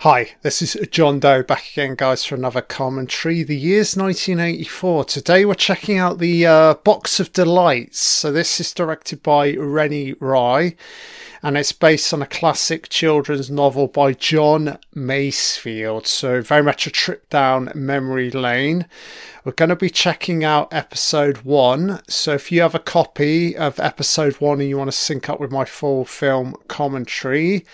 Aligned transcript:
Hi, 0.00 0.30
this 0.42 0.62
is 0.62 0.76
John 0.90 1.20
Doe 1.20 1.42
back 1.42 1.70
again, 1.72 1.94
guys, 1.94 2.24
for 2.24 2.34
another 2.34 2.60
commentary. 2.60 3.42
The 3.42 3.56
year's 3.56 3.96
1984. 3.96 5.04
Today 5.04 5.44
we're 5.44 5.54
checking 5.54 5.96
out 5.96 6.18
the 6.18 6.44
uh, 6.44 6.74
Box 6.74 7.20
of 7.20 7.32
Delights. 7.32 8.00
So, 8.00 8.32
this 8.32 8.58
is 8.58 8.72
directed 8.72 9.22
by 9.22 9.54
Renny 9.54 10.14
Rye 10.14 10.74
and 11.42 11.56
it's 11.56 11.72
based 11.72 12.12
on 12.12 12.20
a 12.20 12.26
classic 12.26 12.88
children's 12.88 13.50
novel 13.50 13.86
by 13.86 14.12
John 14.12 14.78
Masefield. 14.94 16.06
So, 16.06 16.42
very 16.42 16.62
much 16.62 16.86
a 16.86 16.90
trip 16.90 17.28
down 17.30 17.70
memory 17.74 18.30
lane. 18.30 18.86
We're 19.44 19.52
going 19.52 19.70
to 19.70 19.76
be 19.76 19.90
checking 19.90 20.42
out 20.42 20.72
episode 20.72 21.38
one. 21.38 22.00
So, 22.08 22.34
if 22.34 22.50
you 22.50 22.60
have 22.62 22.74
a 22.74 22.80
copy 22.80 23.56
of 23.56 23.78
episode 23.78 24.34
one 24.34 24.60
and 24.60 24.68
you 24.68 24.78
want 24.78 24.90
to 24.90 24.96
sync 24.96 25.28
up 25.28 25.38
with 25.38 25.52
my 25.52 25.64
full 25.64 26.04
film 26.04 26.56
commentary, 26.66 27.64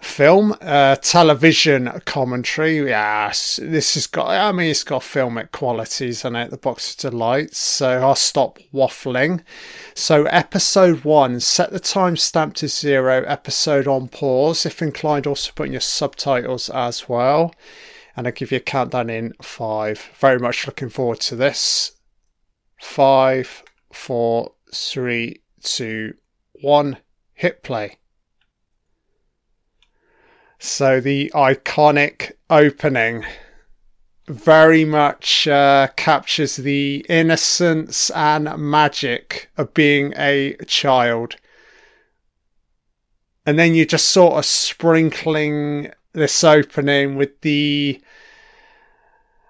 film, 0.00 0.54
uh, 0.60 0.96
television 0.96 2.00
commentary. 2.04 2.78
Yes, 2.78 3.58
this 3.62 3.94
has 3.94 4.06
got, 4.06 4.28
I 4.28 4.52
mean, 4.52 4.70
it's 4.70 4.84
got 4.84 5.02
filmic 5.02 5.50
qualities 5.50 6.24
and 6.24 6.36
it, 6.36 6.50
the 6.50 6.56
box 6.56 6.92
of 6.92 7.10
delights. 7.10 7.58
So 7.58 8.00
I'll 8.00 8.14
stop 8.14 8.58
waffling. 8.72 9.42
So, 9.94 10.24
episode 10.26 11.04
one, 11.04 11.40
set 11.40 11.70
the 11.70 11.80
timestamp 11.80 12.54
to 12.54 12.68
zero, 12.68 13.24
episode 13.24 13.86
on 13.88 14.08
pause. 14.08 14.64
If 14.64 14.80
inclined, 14.80 15.26
also 15.26 15.52
put 15.54 15.66
in 15.66 15.72
your 15.72 15.80
subtitles 15.80 16.70
as 16.70 17.08
well. 17.08 17.54
And 18.16 18.26
I'll 18.26 18.32
give 18.32 18.50
you 18.50 18.58
a 18.58 18.60
countdown 18.60 19.10
in 19.10 19.34
five. 19.42 20.10
Very 20.18 20.38
much 20.38 20.66
looking 20.66 20.88
forward 20.88 21.20
to 21.20 21.36
this. 21.36 21.92
Five, 22.80 23.62
four, 23.92 24.52
three, 24.72 25.42
two, 25.62 26.14
one, 26.60 26.98
hit 27.34 27.62
play. 27.62 27.98
So 30.58 31.00
the 31.00 31.30
iconic 31.34 32.32
opening 32.50 33.24
very 34.26 34.84
much 34.84 35.48
uh, 35.48 35.88
captures 35.96 36.56
the 36.56 37.06
innocence 37.08 38.10
and 38.10 38.56
magic 38.58 39.50
of 39.56 39.72
being 39.72 40.12
a 40.16 40.56
child. 40.66 41.36
And 43.46 43.58
then 43.58 43.74
you're 43.74 43.86
just 43.86 44.08
sort 44.08 44.34
of 44.34 44.44
sprinkling 44.44 45.92
this 46.12 46.44
opening 46.44 47.16
with 47.16 47.40
the. 47.40 48.00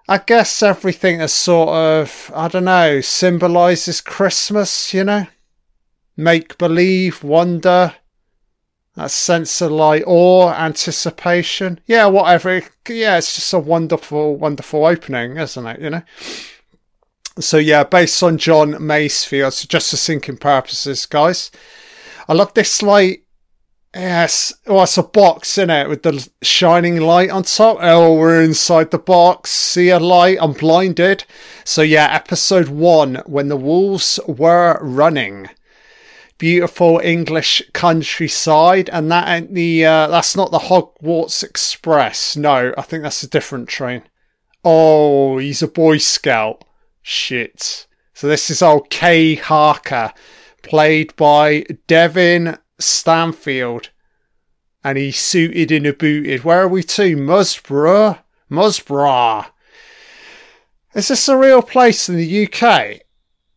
I 0.07 0.17
guess 0.19 0.63
everything 0.63 1.19
that 1.19 1.29
sort 1.29 1.69
of, 1.69 2.31
I 2.33 2.47
don't 2.47 2.65
know, 2.65 2.99
symbolizes 3.01 4.01
Christmas, 4.01 4.91
you 4.91 5.03
know? 5.03 5.27
Make 6.17 6.57
believe, 6.57 7.23
wonder, 7.23 7.93
that 8.99 9.11
sense 9.11 9.61
of 9.61 9.71
like 9.71 10.03
awe, 10.05 10.53
anticipation. 10.53 11.79
Yeah, 11.85 12.07
whatever. 12.07 12.61
Yeah, 12.87 13.17
it's 13.17 13.35
just 13.35 13.53
a 13.53 13.59
wonderful, 13.59 14.35
wonderful 14.35 14.85
opening, 14.85 15.37
isn't 15.37 15.65
it? 15.65 15.79
You 15.79 15.89
know. 15.89 16.01
So 17.39 17.57
yeah, 17.57 17.85
based 17.85 18.21
on 18.21 18.37
John 18.37 18.73
Masefield, 18.73 19.53
so 19.53 19.67
just 19.67 19.91
for 19.91 19.97
thinking 19.97 20.35
purposes, 20.35 21.05
guys. 21.05 21.49
I 22.27 22.33
love 22.33 22.53
this 22.53 22.81
like 22.81 23.23
Yes, 23.95 24.53
well, 24.67 24.83
it's 24.83 24.99
a 24.99 25.03
box 25.03 25.57
in 25.57 25.71
it 25.71 25.89
with 25.89 26.03
the 26.03 26.29
shining 26.43 27.01
light 27.01 27.31
on 27.31 27.41
top. 27.41 27.77
Oh, 27.81 28.13
we're 28.15 28.43
inside 28.43 28.91
the 28.91 28.99
box. 28.99 29.49
See 29.49 29.89
a 29.89 29.97
light? 29.97 30.37
I'm 30.39 30.53
blinded. 30.53 31.23
So 31.63 31.81
yeah, 31.81 32.07
episode 32.13 32.67
one 32.67 33.23
when 33.25 33.47
the 33.47 33.55
wolves 33.55 34.19
were 34.27 34.77
running 34.83 35.49
beautiful 36.39 36.99
English 37.03 37.61
countryside, 37.73 38.89
and 38.89 39.11
that 39.11 39.27
ain't 39.27 39.53
the 39.53 39.85
uh, 39.85 40.07
that's 40.07 40.35
not 40.35 40.49
the 40.49 40.57
Hogwarts 40.57 41.43
Express. 41.43 42.35
No, 42.35 42.73
I 42.75 42.81
think 42.81 43.03
that's 43.03 43.21
a 43.21 43.29
different 43.29 43.69
train. 43.69 44.01
Oh, 44.65 45.37
he's 45.37 45.61
a 45.61 45.67
Boy 45.67 45.99
Scout. 45.99 46.65
Shit. 47.03 47.85
So 48.13 48.27
this 48.27 48.49
is 48.49 48.63
old 48.63 48.89
Kay 48.89 49.35
Harker, 49.35 50.13
played 50.63 51.15
by 51.15 51.65
Devin 51.87 52.57
Stanfield, 52.79 53.91
and 54.83 54.97
he's 54.97 55.19
suited 55.19 55.71
in 55.71 55.85
a 55.85 55.93
booted. 55.93 56.43
Where 56.43 56.61
are 56.61 56.67
we 56.67 56.81
to? 56.83 57.15
Musborough. 57.15 58.19
Musborough. 58.49 59.45
Is 60.95 61.09
this 61.09 61.29
a 61.29 61.37
real 61.37 61.61
place 61.61 62.09
in 62.09 62.15
the 62.15 62.47
UK? 62.47 63.01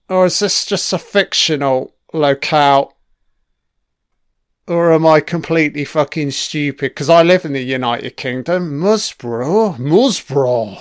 Or 0.09 0.27
is 0.27 0.41
this 0.41 0.67
just 0.67 0.93
a 0.93 0.99
fictional 0.99 1.95
locale? 2.13 2.97
Or 4.69 4.93
am 4.93 5.07
I 5.07 5.21
completely 5.21 5.85
fucking 5.85 6.31
stupid? 6.31 6.93
Because 6.93 7.11
I 7.11 7.23
live 7.23 7.45
in 7.45 7.53
the 7.53 7.63
United 7.63 8.17
Kingdom. 8.17 8.81
Musbro. 8.81 9.77
Musbro. 9.77 10.79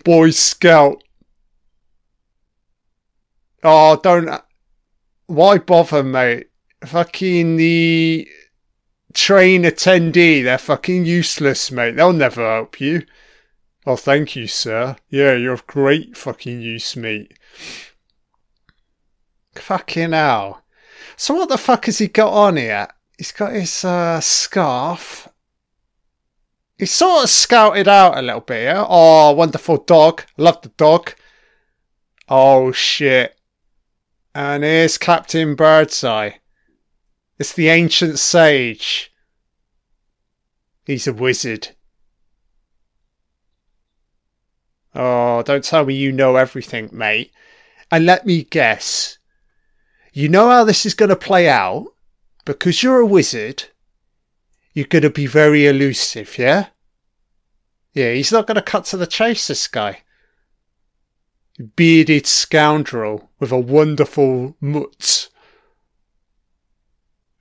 Boy 0.04 0.30
Scout. 0.30 1.02
Oh, 3.64 3.98
don't. 4.02 4.40
Why 5.26 5.58
bother, 5.58 6.04
mate? 6.04 6.46
Fucking 6.84 7.56
the 7.56 8.28
train 9.12 9.64
attendee. 9.64 10.44
They're 10.44 10.56
fucking 10.58 11.04
useless, 11.04 11.72
mate. 11.72 11.96
They'll 11.96 12.12
never 12.12 12.48
help 12.48 12.80
you. 12.80 13.02
Oh, 13.84 13.96
thank 13.96 14.36
you, 14.36 14.46
sir. 14.46 14.96
Yeah, 15.08 15.34
you're 15.34 15.54
of 15.54 15.66
great 15.66 16.16
fucking 16.16 16.60
use, 16.60 16.94
mate. 16.94 17.32
Fucking 19.58 20.12
hell. 20.12 20.62
So 21.16 21.34
what 21.34 21.48
the 21.48 21.58
fuck 21.58 21.86
has 21.86 21.98
he 21.98 22.08
got 22.08 22.32
on 22.32 22.56
here? 22.56 22.88
He's 23.16 23.32
got 23.32 23.52
his 23.52 23.84
uh, 23.84 24.20
scarf. 24.20 25.28
He's 26.76 26.92
sort 26.92 27.24
of 27.24 27.30
scouted 27.30 27.88
out 27.88 28.16
a 28.16 28.22
little 28.22 28.40
bit. 28.40 28.72
Oh, 28.76 29.32
wonderful 29.32 29.78
dog. 29.78 30.22
Love 30.36 30.62
the 30.62 30.68
dog. 30.68 31.14
Oh, 32.28 32.70
shit. 32.70 33.36
And 34.34 34.62
here's 34.62 34.96
Captain 34.96 35.56
Birdseye. 35.56 36.30
It's 37.38 37.52
the 37.52 37.68
ancient 37.68 38.20
sage. 38.20 39.12
He's 40.86 41.08
a 41.08 41.12
wizard. 41.12 41.70
Oh, 44.94 45.42
don't 45.42 45.64
tell 45.64 45.84
me 45.84 45.94
you 45.94 46.12
know 46.12 46.36
everything, 46.36 46.90
mate. 46.92 47.32
And 47.90 48.06
let 48.06 48.24
me 48.24 48.44
guess. 48.44 49.17
You 50.18 50.28
know 50.28 50.50
how 50.50 50.64
this 50.64 50.84
is 50.84 50.94
going 50.94 51.10
to 51.10 51.14
play 51.14 51.48
out? 51.48 51.86
Because 52.44 52.82
you're 52.82 52.98
a 52.98 53.06
wizard, 53.06 53.66
you're 54.72 54.84
going 54.84 55.02
to 55.02 55.10
be 55.10 55.26
very 55.26 55.64
elusive, 55.64 56.38
yeah? 56.38 56.70
Yeah, 57.92 58.10
he's 58.14 58.32
not 58.32 58.48
going 58.48 58.56
to 58.56 58.62
cut 58.62 58.84
to 58.86 58.96
the 58.96 59.06
chase, 59.06 59.46
this 59.46 59.68
guy. 59.68 60.02
Bearded 61.76 62.26
scoundrel 62.26 63.30
with 63.38 63.52
a 63.52 63.60
wonderful 63.60 64.56
mutt. 64.60 65.28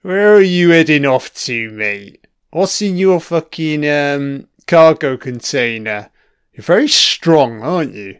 Where 0.03 0.35
are 0.35 0.41
you 0.41 0.69
heading 0.69 1.03
off 1.03 1.33
to, 1.45 1.71
mate? 1.71 2.27
What's 2.51 2.79
in 2.83 2.95
your 2.95 3.19
fucking 3.19 3.89
um, 3.89 4.49
cargo 4.67 5.17
container? 5.17 6.11
You're 6.53 6.63
very 6.63 6.89
strong, 6.89 7.63
aren't 7.63 7.95
you? 7.95 8.19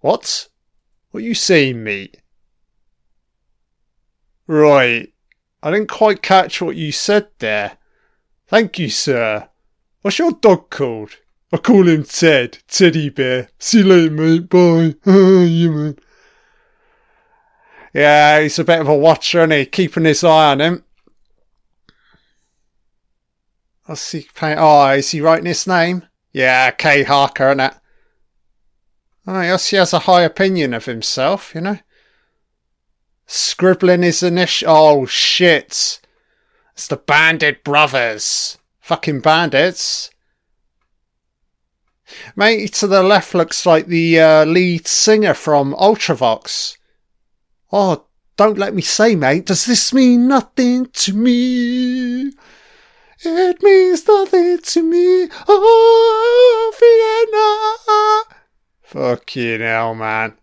What? 0.00 0.48
What 1.18 1.24
you 1.24 1.34
saying, 1.34 1.82
mate? 1.82 2.18
Right. 4.46 5.12
I 5.64 5.70
didn't 5.72 5.88
quite 5.88 6.22
catch 6.22 6.62
what 6.62 6.76
you 6.76 6.92
said 6.92 7.26
there. 7.40 7.78
Thank 8.46 8.78
you, 8.78 8.88
sir. 8.88 9.48
What's 10.02 10.20
your 10.20 10.30
dog 10.30 10.70
called? 10.70 11.16
I 11.52 11.56
call 11.56 11.88
him 11.88 12.04
Ted. 12.04 12.58
Teddy 12.68 13.08
Bear. 13.08 13.48
See 13.58 13.78
you 13.78 13.84
later, 13.86 14.12
mate. 14.12 14.48
Bye. 14.48 14.94
you 15.10 15.72
man. 15.72 15.98
Yeah, 17.92 18.40
he's 18.42 18.60
a 18.60 18.64
bit 18.64 18.80
of 18.80 18.86
a 18.86 18.96
watcher, 18.96 19.42
and 19.42 19.52
he? 19.52 19.66
Keeping 19.66 20.04
his 20.04 20.22
eye 20.22 20.52
on 20.52 20.60
him. 20.60 20.84
I 23.88 23.94
see. 23.94 24.28
Oh, 24.40 24.90
is 24.90 25.10
he 25.10 25.20
writing 25.20 25.46
his 25.46 25.66
name? 25.66 26.06
Yeah, 26.32 26.70
Kay 26.70 27.02
Harker, 27.02 27.48
isn't 27.48 27.58
it? 27.58 27.74
I 29.28 29.46
guess 29.46 29.68
he 29.68 29.76
has 29.76 29.92
a 29.92 30.00
high 30.00 30.22
opinion 30.22 30.72
of 30.72 30.86
himself, 30.86 31.54
you 31.54 31.60
know. 31.60 31.78
Scribbling 33.26 34.02
his 34.02 34.22
initial. 34.22 34.70
Oh 34.70 35.06
shit! 35.06 36.00
It's 36.72 36.88
the 36.88 36.96
Bandit 36.96 37.62
Brothers. 37.62 38.56
Fucking 38.80 39.20
bandits. 39.20 40.10
Mate, 42.34 42.72
to 42.74 42.86
the 42.86 43.02
left 43.02 43.34
looks 43.34 43.66
like 43.66 43.86
the 43.86 44.18
uh, 44.18 44.44
lead 44.46 44.86
singer 44.86 45.34
from 45.34 45.74
Ultravox. 45.74 46.78
Oh, 47.70 48.06
don't 48.38 48.56
let 48.56 48.74
me 48.74 48.80
say, 48.80 49.14
mate. 49.14 49.44
Does 49.44 49.66
this 49.66 49.92
mean 49.92 50.26
nothing 50.26 50.86
to 50.86 51.12
me? 51.12 52.32
It 53.20 53.62
means 53.62 54.06
nothing 54.08 54.58
to 54.58 54.82
me. 54.82 55.28
Oh, 55.48 56.17
Fucking 59.28 59.60
hell, 59.60 59.94
man. 59.94 60.38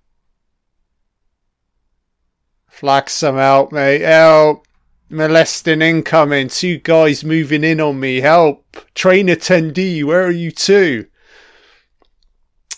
Flax 2.68 3.14
some 3.14 3.38
help, 3.38 3.72
mate. 3.72 4.02
Help. 4.02 4.68
Molesting 5.10 5.82
incoming. 5.82 6.50
Two 6.50 6.78
guys 6.78 7.24
moving 7.24 7.64
in 7.64 7.82
on 7.82 8.00
me. 8.00 8.22
Help. 8.22 8.64
Train 8.94 9.26
attendee. 9.26 10.04
Where 10.04 10.24
are 10.26 10.32
you 10.32 10.52
two? 10.52 11.08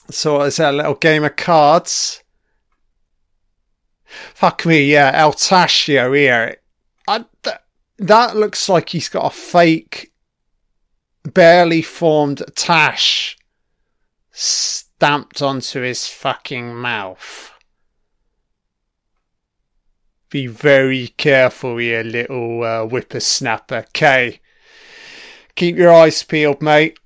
So 0.09 0.43
it's 0.43 0.59
a 0.59 0.71
little 0.71 0.95
game 0.95 1.25
of 1.25 1.35
cards. 1.35 2.23
Fuck 4.05 4.65
me, 4.65 4.89
yeah. 4.89 5.11
El 5.13 5.33
Tashio 5.33 6.15
here. 6.15 6.55
I, 7.05 7.25
th- 7.43 7.57
that 7.97 8.37
looks 8.37 8.69
like 8.69 8.89
he's 8.89 9.09
got 9.09 9.25
a 9.25 9.35
fake, 9.35 10.13
barely 11.25 11.81
formed 11.81 12.43
tash 12.55 13.37
stamped 14.97 15.43
onto 15.43 15.81
his 15.81 16.07
fucking 16.07 16.73
mouth. 16.73 17.53
Be 20.31 20.47
very 20.47 21.09
careful 21.09 21.77
here, 21.77 22.01
little 22.01 22.63
uh, 22.63 22.83
whippersnapper. 22.83 23.85
Okay. 23.89 24.39
Keep 25.55 25.77
your 25.77 25.93
eyes 25.93 26.23
peeled, 26.23 26.63
mate. 26.63 26.97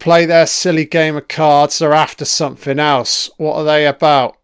Play 0.00 0.24
their 0.24 0.46
silly 0.46 0.86
game 0.86 1.14
of 1.14 1.28
cards. 1.28 1.78
They're 1.78 1.92
after 1.92 2.24
something 2.24 2.78
else. 2.78 3.28
What 3.36 3.56
are 3.56 3.64
they 3.64 3.86
about? 3.86 4.38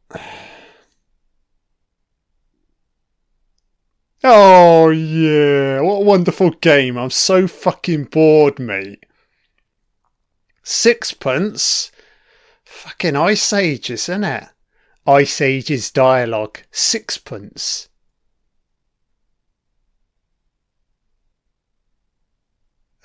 Oh, 4.23 4.91
yeah. 4.91 5.81
What 5.81 6.03
a 6.03 6.05
wonderful 6.05 6.51
game. 6.51 6.99
I'm 6.99 7.11
so 7.11 7.49
fucking 7.49 8.05
bored, 8.05 8.59
mate. 8.59 9.07
Sixpence? 10.63 11.91
Fucking 12.73 13.15
Ice 13.17 13.53
Ages, 13.53 14.09
isn't 14.09 14.25
it? 14.25 14.45
Ice 15.07 15.41
Ages 15.41 15.91
dialogue. 15.91 16.61
Sixpence. 16.73 17.89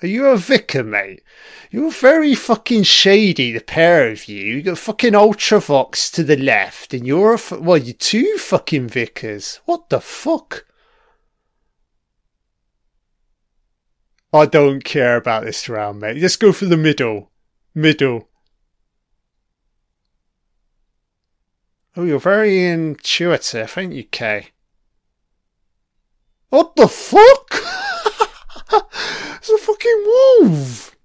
Are 0.02 0.08
you 0.08 0.26
a 0.26 0.36
vicar, 0.36 0.82
mate? 0.82 1.22
You're 1.70 1.90
very 1.90 2.34
fucking 2.34 2.84
shady, 2.84 3.52
the 3.52 3.60
pair 3.60 4.10
of 4.10 4.26
you. 4.26 4.42
You 4.42 4.62
got 4.62 4.78
fucking 4.78 5.12
Ultravox 5.12 6.12
to 6.14 6.24
the 6.24 6.36
left, 6.36 6.94
and 6.94 7.06
you're 7.06 7.34
a. 7.34 7.60
Well, 7.60 7.78
you're 7.78 7.94
two 7.94 8.36
fucking 8.38 8.88
vicars. 8.88 9.60
What 9.66 9.90
the 9.90 10.00
fuck? 10.00 10.66
I 14.32 14.46
don't 14.46 14.82
care 14.82 15.16
about 15.16 15.44
this 15.44 15.68
round, 15.68 16.00
mate. 16.00 16.16
Let's 16.16 16.36
go 16.36 16.52
for 16.52 16.64
the 16.64 16.76
middle. 16.76 17.30
Middle. 17.74 18.28
Oh, 21.98 22.04
you're 22.04 22.20
very 22.20 22.64
intuitive, 22.64 23.76
ain't 23.76 23.92
you, 23.92 24.04
Kay? 24.04 24.50
What 26.48 26.76
the 26.76 26.86
fuck? 26.86 27.50
it's 29.34 29.50
a 29.50 29.58
fucking 29.58 30.04
wolf. 30.06 30.96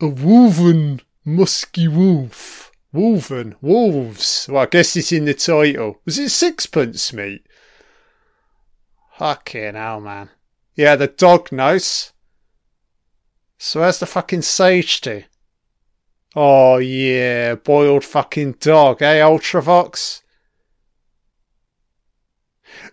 A 0.00 0.08
woven, 0.08 1.02
musky 1.26 1.88
wolf. 1.88 2.72
Woven. 2.90 3.56
Wolves. 3.60 4.46
Well, 4.50 4.62
I 4.62 4.66
guess 4.66 4.96
it's 4.96 5.12
in 5.12 5.26
the 5.26 5.34
title. 5.34 6.00
Was 6.06 6.18
it 6.18 6.30
sixpence, 6.30 7.12
mate? 7.12 7.46
Fucking 9.18 9.74
hell, 9.74 10.00
man. 10.00 10.30
Yeah, 10.74 10.96
the 10.96 11.08
dog 11.08 11.52
knows. 11.52 12.14
So 13.58 13.80
where's 13.80 13.98
the 13.98 14.06
fucking 14.06 14.40
sage 14.40 15.02
to? 15.02 15.24
Oh 16.34 16.78
yeah, 16.78 17.56
boiled 17.56 18.04
fucking 18.04 18.52
dog, 18.52 19.02
eh, 19.02 19.20
Ultravox? 19.20 20.22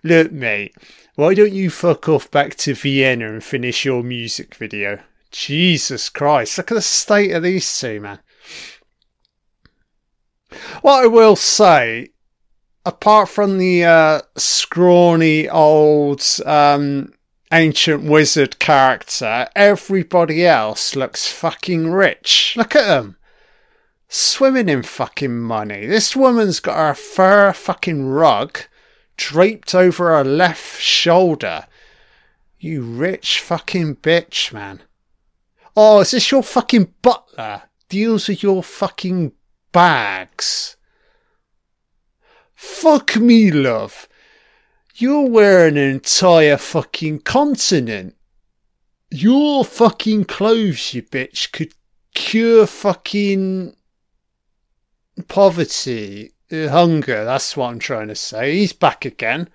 Look, 0.04 0.32
mate, 0.32 0.76
why 1.16 1.34
don't 1.34 1.54
you 1.54 1.70
fuck 1.70 2.08
off 2.08 2.30
back 2.30 2.56
to 2.58 2.76
Vienna 2.76 3.32
and 3.34 3.44
finish 3.44 3.86
your 3.86 4.04
music 4.04 4.56
video? 4.56 5.00
Jesus 5.32 6.10
Christ, 6.10 6.58
look 6.58 6.72
at 6.72 6.76
the 6.76 6.82
state 6.82 7.32
of 7.32 7.44
these 7.44 7.80
two, 7.80 8.00
man. 8.00 8.20
What 10.82 11.04
I 11.04 11.08
will 11.08 11.36
say, 11.36 12.10
apart 12.86 13.30
from 13.30 13.58
the 13.58 13.84
uh, 13.84 14.22
scrawny 14.38 15.50
old 15.50 16.24
um, 16.46 17.14
ancient 17.52 18.04
wizard 18.04 18.60
character, 18.60 19.48
everybody 19.56 20.46
else 20.46 20.96
looks 20.96 21.32
fucking 21.32 21.92
rich. 21.92 22.54
Look 22.56 22.76
at 22.76 22.88
them. 22.88 23.18
Swimming 24.08 24.70
in 24.70 24.84
fucking 24.84 25.38
money. 25.38 25.86
This 25.86 26.16
woman's 26.16 26.60
got 26.60 26.78
her 26.78 26.94
fur 26.94 27.52
fucking 27.52 28.06
rug 28.06 28.60
draped 29.18 29.76
over 29.76 30.10
her 30.10 30.24
left 30.24 30.82
shoulder. 30.82 31.68
You 32.60 32.82
rich 32.82 33.40
fucking 33.42 33.98
bitch, 33.98 34.54
man. 34.54 34.82
Oh, 35.76 36.00
is 36.00 36.12
this 36.12 36.32
your 36.32 36.44
fucking 36.44 36.94
butler? 37.02 37.64
Deals 37.90 38.28
with 38.28 38.42
your 38.42 38.64
fucking 38.64 39.34
bags. 39.72 40.76
Fuck 42.56 43.18
me, 43.18 43.52
love. 43.52 44.08
You're 44.96 45.30
wearing 45.30 45.78
an 45.78 45.92
entire 45.92 46.58
fucking 46.58 47.20
continent. 47.20 48.16
Your 49.12 49.64
fucking 49.64 50.26
clothes, 50.26 50.96
you 50.96 51.04
bitch, 51.04 51.52
could 51.52 51.74
cure 52.16 52.66
fucking 52.66 53.76
poverty, 55.28 56.32
Uh, 56.50 56.70
hunger. 56.70 57.26
That's 57.26 57.58
what 57.58 57.72
I'm 57.72 57.80
trying 57.80 58.08
to 58.08 58.16
say. 58.16 58.56
He's 58.56 58.72
back 58.72 59.04
again. 59.04 59.50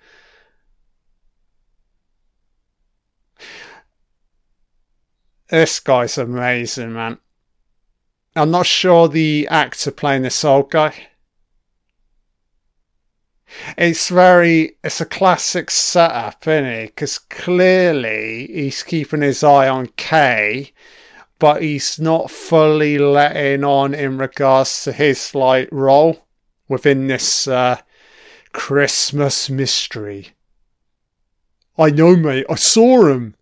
This 5.49 5.79
guy's 5.79 6.17
amazing, 6.17 6.93
man. 6.93 7.17
I'm 8.35 8.51
not 8.51 8.65
sure 8.65 9.07
the 9.07 9.47
actor 9.49 9.91
playing 9.91 10.23
this 10.23 10.43
old 10.45 10.69
guy. 10.71 11.07
It's 13.77 14.09
very, 14.09 14.77
it's 14.83 15.01
a 15.01 15.05
classic 15.05 15.69
setup, 15.69 16.47
isn't 16.47 16.65
it? 16.65 16.85
Because 16.87 17.19
clearly 17.19 18.47
he's 18.47 18.81
keeping 18.83 19.21
his 19.21 19.43
eye 19.43 19.67
on 19.67 19.87
Kay, 19.97 20.73
but 21.37 21.61
he's 21.61 21.99
not 21.99 22.31
fully 22.31 22.97
letting 22.97 23.63
on 23.63 23.93
in 23.93 24.17
regards 24.17 24.83
to 24.83 24.91
his 24.91 25.35
like 25.35 25.69
role 25.71 26.22
within 26.73 27.07
this 27.07 27.47
uh, 27.47 27.79
Christmas 28.51 29.49
mystery. 29.49 30.29
I 31.77 31.89
know, 31.89 32.15
mate. 32.15 32.45
I 32.49 32.55
saw 32.55 33.07
him. 33.07 33.35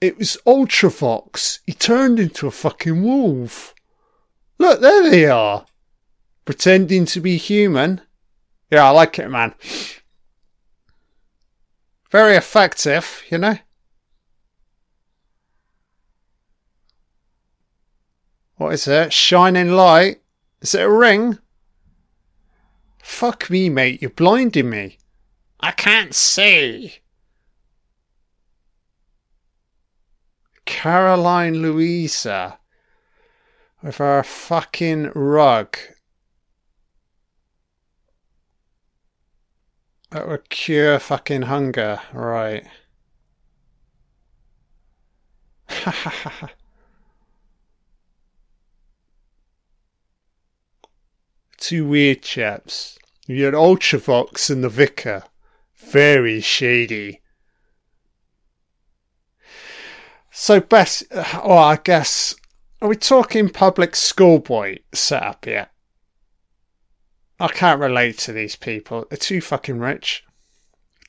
It 0.00 0.18
was 0.18 0.36
Ultravox. 0.46 1.60
He 1.64 1.72
turned 1.72 2.20
into 2.20 2.46
a 2.46 2.50
fucking 2.50 3.02
wolf. 3.02 3.74
Look, 4.58 4.80
there 4.80 5.10
they 5.10 5.26
are. 5.26 5.64
Pretending 6.44 7.06
to 7.06 7.20
be 7.20 7.38
human. 7.38 8.02
Yeah, 8.70 8.84
I 8.84 8.90
like 8.90 9.18
it, 9.18 9.28
man. 9.30 9.54
Very 12.10 12.36
effective, 12.36 13.22
you 13.30 13.38
know? 13.38 13.58
What 18.56 18.74
is 18.74 18.88
it? 18.88 19.12
Shining 19.12 19.72
light? 19.72 20.20
Is 20.60 20.74
it 20.74 20.82
a 20.82 20.90
ring? 20.90 21.38
Fuck 23.06 23.48
me, 23.48 23.70
mate. 23.70 24.02
You're 24.02 24.10
blinding 24.10 24.68
me. 24.68 24.98
I 25.60 25.70
can't 25.70 26.14
see. 26.14 26.96
Caroline 30.66 31.62
Louisa 31.62 32.58
with 33.80 33.98
her 33.98 34.22
fucking 34.22 35.12
rug. 35.14 35.78
That 40.10 40.28
would 40.28 40.50
cure 40.50 40.98
fucking 40.98 41.42
hunger, 41.42 42.00
right. 42.12 42.66
Two 51.66 51.84
weird 51.84 52.22
chaps. 52.22 52.96
You 53.26 53.44
had 53.44 53.54
Ultravox 53.54 54.50
and 54.50 54.62
the 54.62 54.68
Vicar. 54.68 55.24
Very 55.74 56.40
shady. 56.40 57.22
So, 60.30 60.60
best, 60.60 61.02
oh, 61.10 61.24
uh, 61.42 61.54
I 61.56 61.80
guess, 61.82 62.36
are 62.80 62.88
we 62.88 62.94
talking 62.94 63.48
public 63.48 63.96
schoolboy 63.96 64.76
setup 64.92 65.44
yet? 65.44 65.72
I 67.40 67.48
can't 67.48 67.80
relate 67.80 68.18
to 68.18 68.32
these 68.32 68.54
people. 68.54 69.04
They're 69.10 69.16
too 69.16 69.40
fucking 69.40 69.80
rich. 69.80 70.22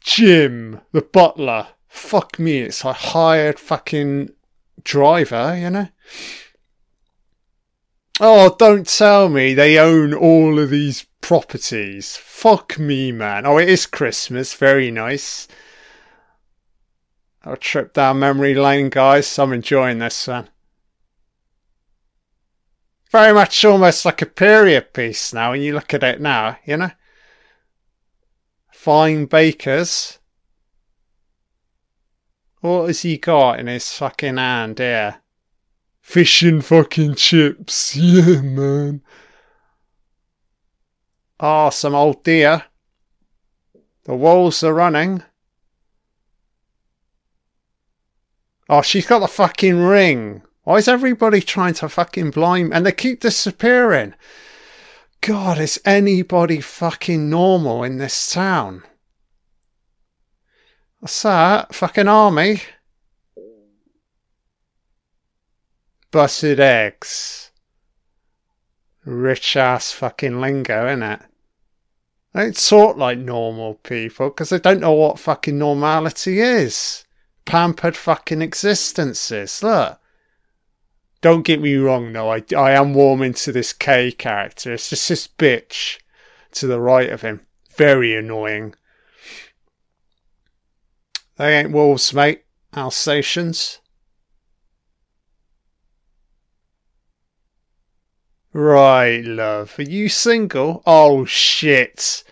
Jim, 0.02 0.82
the 0.92 1.04
butler. 1.04 1.68
Fuck 1.88 2.40
me, 2.40 2.62
it's 2.62 2.84
a 2.84 2.94
hired 2.94 3.60
fucking 3.60 4.32
driver, 4.84 5.56
you 5.56 5.70
know? 5.70 5.90
Oh, 8.20 8.56
don't 8.58 8.88
tell 8.88 9.30
me 9.30 9.54
they 9.54 9.78
own 9.78 10.14
all 10.14 10.58
of 10.60 10.72
these 10.72 11.06
properties. 11.22 12.18
Fuck 12.18 12.80
me, 12.80 13.12
man. 13.12 13.46
Oh, 13.46 13.60
it 13.60 13.70
is 13.70 13.86
Christmas. 13.86 14.56
Very 14.56 14.90
nice. 14.90 15.48
A 17.44 17.56
trip 17.56 17.94
down 17.94 18.20
memory 18.20 18.56
lane, 18.56 18.90
guys. 18.90 19.38
I'm 19.38 19.54
enjoying 19.54 20.00
this, 20.00 20.28
man. 20.28 20.50
Very 23.12 23.34
much 23.34 23.64
almost 23.64 24.04
like 24.04 24.22
a 24.22 24.26
period 24.26 24.94
piece 24.94 25.32
now 25.34 25.52
when 25.52 25.62
you 25.62 25.74
look 25.74 25.94
at 25.94 26.04
it 26.04 26.20
now, 26.20 26.58
you 26.66 26.78
know? 26.78 26.92
Fine 28.72 29.26
bakers. 29.26 30.18
What 32.62 32.88
has 32.88 33.04
he 33.04 33.18
got 33.18 33.60
in 33.60 33.68
his 33.68 33.92
fucking 33.94 34.38
hand 34.38 34.80
here? 34.80 35.22
Fish 36.08 36.42
and 36.42 36.64
fucking 36.64 37.16
chips. 37.16 37.94
Yeah, 37.98 38.40
man. 38.42 39.02
Ah, 41.38 41.68
oh, 41.68 41.70
some 41.70 41.94
old 41.94 42.24
dear. 42.24 42.64
The 44.06 44.16
wolves 44.16 44.64
are 44.64 44.74
running. 44.74 45.24
Oh, 48.70 48.82
she's 48.82 49.06
got 49.06 49.20
the 49.20 49.28
fucking 49.28 49.84
ring. 49.84 50.44
Why 50.64 50.78
is 50.78 50.88
everybody 50.88 51.42
trying 51.42 51.74
to 51.74 51.90
fucking 51.90 52.32
blind? 52.32 52.74
And 52.74 52.86
they 52.86 52.94
keep 52.94 53.20
disappearing. 53.20 54.14
God, 55.20 55.60
is 55.60 55.82
anybody 55.84 56.62
fucking 56.62 57.30
normal 57.30 57.84
in 57.84 57.98
this 57.98 58.32
town? 58.32 58.84
What's 61.00 61.22
that? 61.24 61.76
Fucking 61.76 62.08
army? 62.08 62.62
Busted 66.12 66.60
eggs. 66.60 67.52
Rich 69.06 69.56
ass 69.56 69.92
fucking 69.92 70.42
lingo, 70.42 70.86
innit? 70.88 71.24
They 72.34 72.44
don't 72.44 72.68
talk 72.68 72.98
like 72.98 73.18
normal 73.18 73.76
people 73.76 74.30
because 74.30 74.50
they 74.50 74.60
don't 74.60 74.82
know 74.82 74.94
what 74.94 75.20
fucking 75.20 75.58
normality 75.58 76.40
is. 76.40 77.06
Pampered 77.46 77.96
fucking 77.96 78.42
existences. 78.42 79.64
Look. 79.64 80.00
Don't 81.22 81.46
get 81.46 81.62
me 81.62 81.76
wrong, 81.76 82.14
though. 82.14 82.32
I, 82.32 82.44
I 82.56 82.72
am 82.72 82.94
warming 82.94 83.34
to 83.36 83.52
this 83.52 83.74
Kay 83.74 84.12
character. 84.12 84.74
It's 84.74 84.90
just 84.90 85.10
this 85.10 85.28
bitch 85.28 85.98
to 86.52 86.68
the 86.68 86.80
right 86.80 87.10
of 87.10 87.22
him. 87.22 87.42
Very 87.76 88.16
annoying. 88.16 88.76
They 91.38 91.58
ain't 91.58 91.72
wolves, 91.72 92.14
mate. 92.14 92.44
Alsatians. 92.76 93.80
Right, 98.54 99.24
love. 99.24 99.78
Are 99.78 99.84
you 99.84 100.10
single? 100.10 100.82
Oh, 100.86 101.26
shit. 101.26 102.24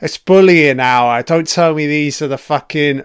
It's 0.00 0.18
bullying 0.18 0.80
hour. 0.80 1.22
Don't 1.22 1.46
tell 1.46 1.74
me 1.74 1.86
these 1.86 2.20
are 2.22 2.28
the 2.28 2.38
fucking 2.38 3.04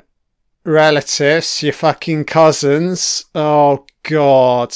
relatives, 0.64 1.64
your 1.64 1.74
fucking 1.74 2.26
cousins. 2.26 3.26
Oh, 3.34 3.86
God. 4.04 4.76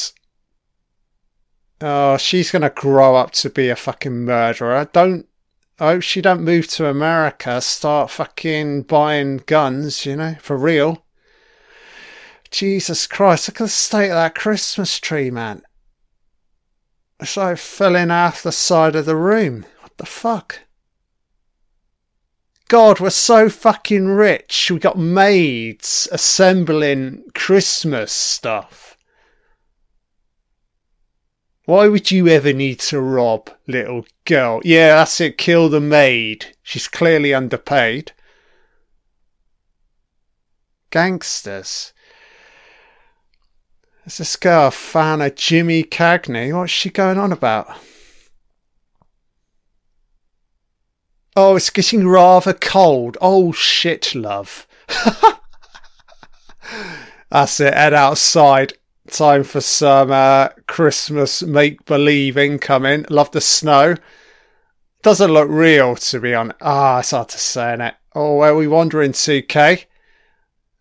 Oh, 1.81 2.17
she's 2.17 2.49
gonna 2.49 2.69
grow 2.69 3.15
up 3.15 3.31
to 3.31 3.49
be 3.49 3.69
a 3.69 3.75
fucking 3.75 4.23
murderer. 4.23 4.87
Don't. 4.93 5.27
I 5.79 5.93
hope 5.93 6.03
she 6.03 6.21
don't 6.21 6.43
move 6.43 6.67
to 6.69 6.87
America, 6.87 7.59
start 7.59 8.11
fucking 8.11 8.83
buying 8.83 9.37
guns, 9.45 10.05
you 10.05 10.15
know, 10.15 10.35
for 10.39 10.55
real. 10.55 11.03
Jesus 12.51 13.07
Christ, 13.07 13.49
look 13.49 13.59
at 13.59 13.65
the 13.65 13.69
state 13.69 14.09
of 14.09 14.15
that 14.15 14.35
Christmas 14.35 14.99
tree, 14.99 15.31
man. 15.31 15.63
It's 17.23 17.61
fell 17.61 17.95
in 17.95 18.09
half 18.09 18.43
the 18.43 18.51
side 18.51 18.95
of 18.95 19.05
the 19.05 19.15
room. 19.15 19.65
What 19.79 19.97
the 19.97 20.05
fuck? 20.05 20.59
God, 22.67 22.99
we're 22.99 23.11
so 23.11 23.49
fucking 23.49 24.07
rich. 24.07 24.69
We 24.69 24.79
got 24.79 24.97
maids 24.97 26.07
assembling 26.11 27.23
Christmas 27.33 28.11
stuff. 28.11 28.97
Why 31.65 31.87
would 31.87 32.11
you 32.11 32.27
ever 32.27 32.51
need 32.51 32.79
to 32.81 32.99
rob, 32.99 33.49
little 33.67 34.05
girl? 34.25 34.59
Yeah, 34.65 34.97
that's 34.97 35.21
it. 35.21 35.37
Kill 35.37 35.69
the 35.69 35.79
maid. 35.79 36.57
She's 36.61 36.89
clearly 36.89 37.33
underpaid. 37.33 38.11
Gangsters. 40.89 41.92
Is 44.05 44.17
this 44.17 44.35
girl 44.35 44.67
a 44.67 44.71
fan 44.71 45.21
of 45.21 45.35
Jimmy 45.35 45.83
Cagney? 45.83 46.53
What's 46.53 46.73
she 46.73 46.89
going 46.89 47.17
on 47.17 47.31
about? 47.31 47.67
Oh, 51.37 51.55
it's 51.55 51.69
getting 51.69 52.07
rather 52.07 52.53
cold. 52.53 53.17
Oh, 53.21 53.53
shit, 53.53 54.13
love. 54.13 54.67
That's 57.31 57.59
it. 57.61 57.73
Head 57.73 57.93
outside. 57.93 58.73
Time 59.09 59.43
for 59.43 59.61
some 59.61 60.11
uh, 60.11 60.49
Christmas 60.67 61.41
make 61.41 61.85
believe 61.85 62.37
incoming. 62.37 63.05
Love 63.09 63.31
the 63.31 63.41
snow. 63.41 63.95
Doesn't 65.01 65.31
look 65.31 65.49
real, 65.49 65.95
to 65.95 66.19
be 66.19 66.35
honest. 66.35 66.59
Ah, 66.61 66.99
it's 66.99 67.11
hard 67.11 67.29
to 67.29 67.39
say, 67.39 67.73
it. 67.73 67.95
Oh, 68.13 68.37
where 68.37 68.51
are 68.51 68.55
we 68.55 68.67
wandering 68.67 69.13
to, 69.13 69.41
Kay? 69.41 69.85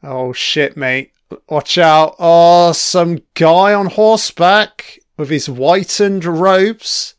Oh, 0.02 0.32
shit, 0.32 0.76
mate. 0.76 1.11
Watch 1.48 1.78
out. 1.78 2.16
Oh, 2.18 2.72
some 2.72 3.20
guy 3.34 3.74
on 3.74 3.86
horseback 3.86 4.98
with 5.16 5.30
his 5.30 5.46
whitened 5.46 6.24
robes. 6.24 7.14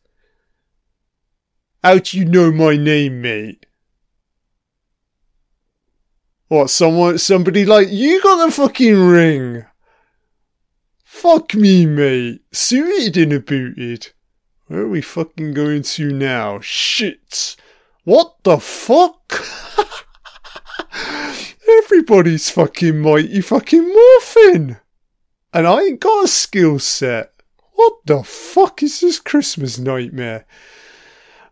How 1.84 2.00
do 2.00 2.18
you 2.18 2.26
know 2.26 2.52
my 2.52 2.78
name, 2.78 3.22
mate? 3.22 3.66
What, 6.48 6.70
someone, 6.70 7.18
somebody 7.18 7.66
like 7.66 7.90
you 7.90 8.22
got 8.22 8.46
the 8.46 8.52
fucking 8.52 8.96
ring? 8.96 9.66
Fuck 11.04 11.56
me, 11.56 11.86
mate. 11.86 12.42
Suited 12.52 13.18
and 13.18 13.34
a 13.34 13.40
booted. 13.40 14.14
Where 14.68 14.82
are 14.82 14.88
we 14.88 15.02
fucking 15.02 15.54
going 15.54 15.84
to 15.84 16.12
now? 16.12 16.60
Shit. 16.60 17.56
What 18.04 18.36
the 18.44 18.60
fuck? 18.60 19.44
Everybody's 21.68 22.50
fucking 22.50 23.00
mighty 23.00 23.42
fucking 23.42 23.88
morphin. 23.88 24.78
And 25.54 25.68
I 25.68 25.82
ain't 25.82 26.00
got 26.00 26.26
a 26.26 26.28
skill 26.28 26.80
set. 26.80 27.34
What 27.74 28.06
the 28.06 28.24
fuck 28.24 28.82
is 28.84 29.02
this 29.02 29.20
Christmas 29.20 29.78
nightmare? 29.78 30.46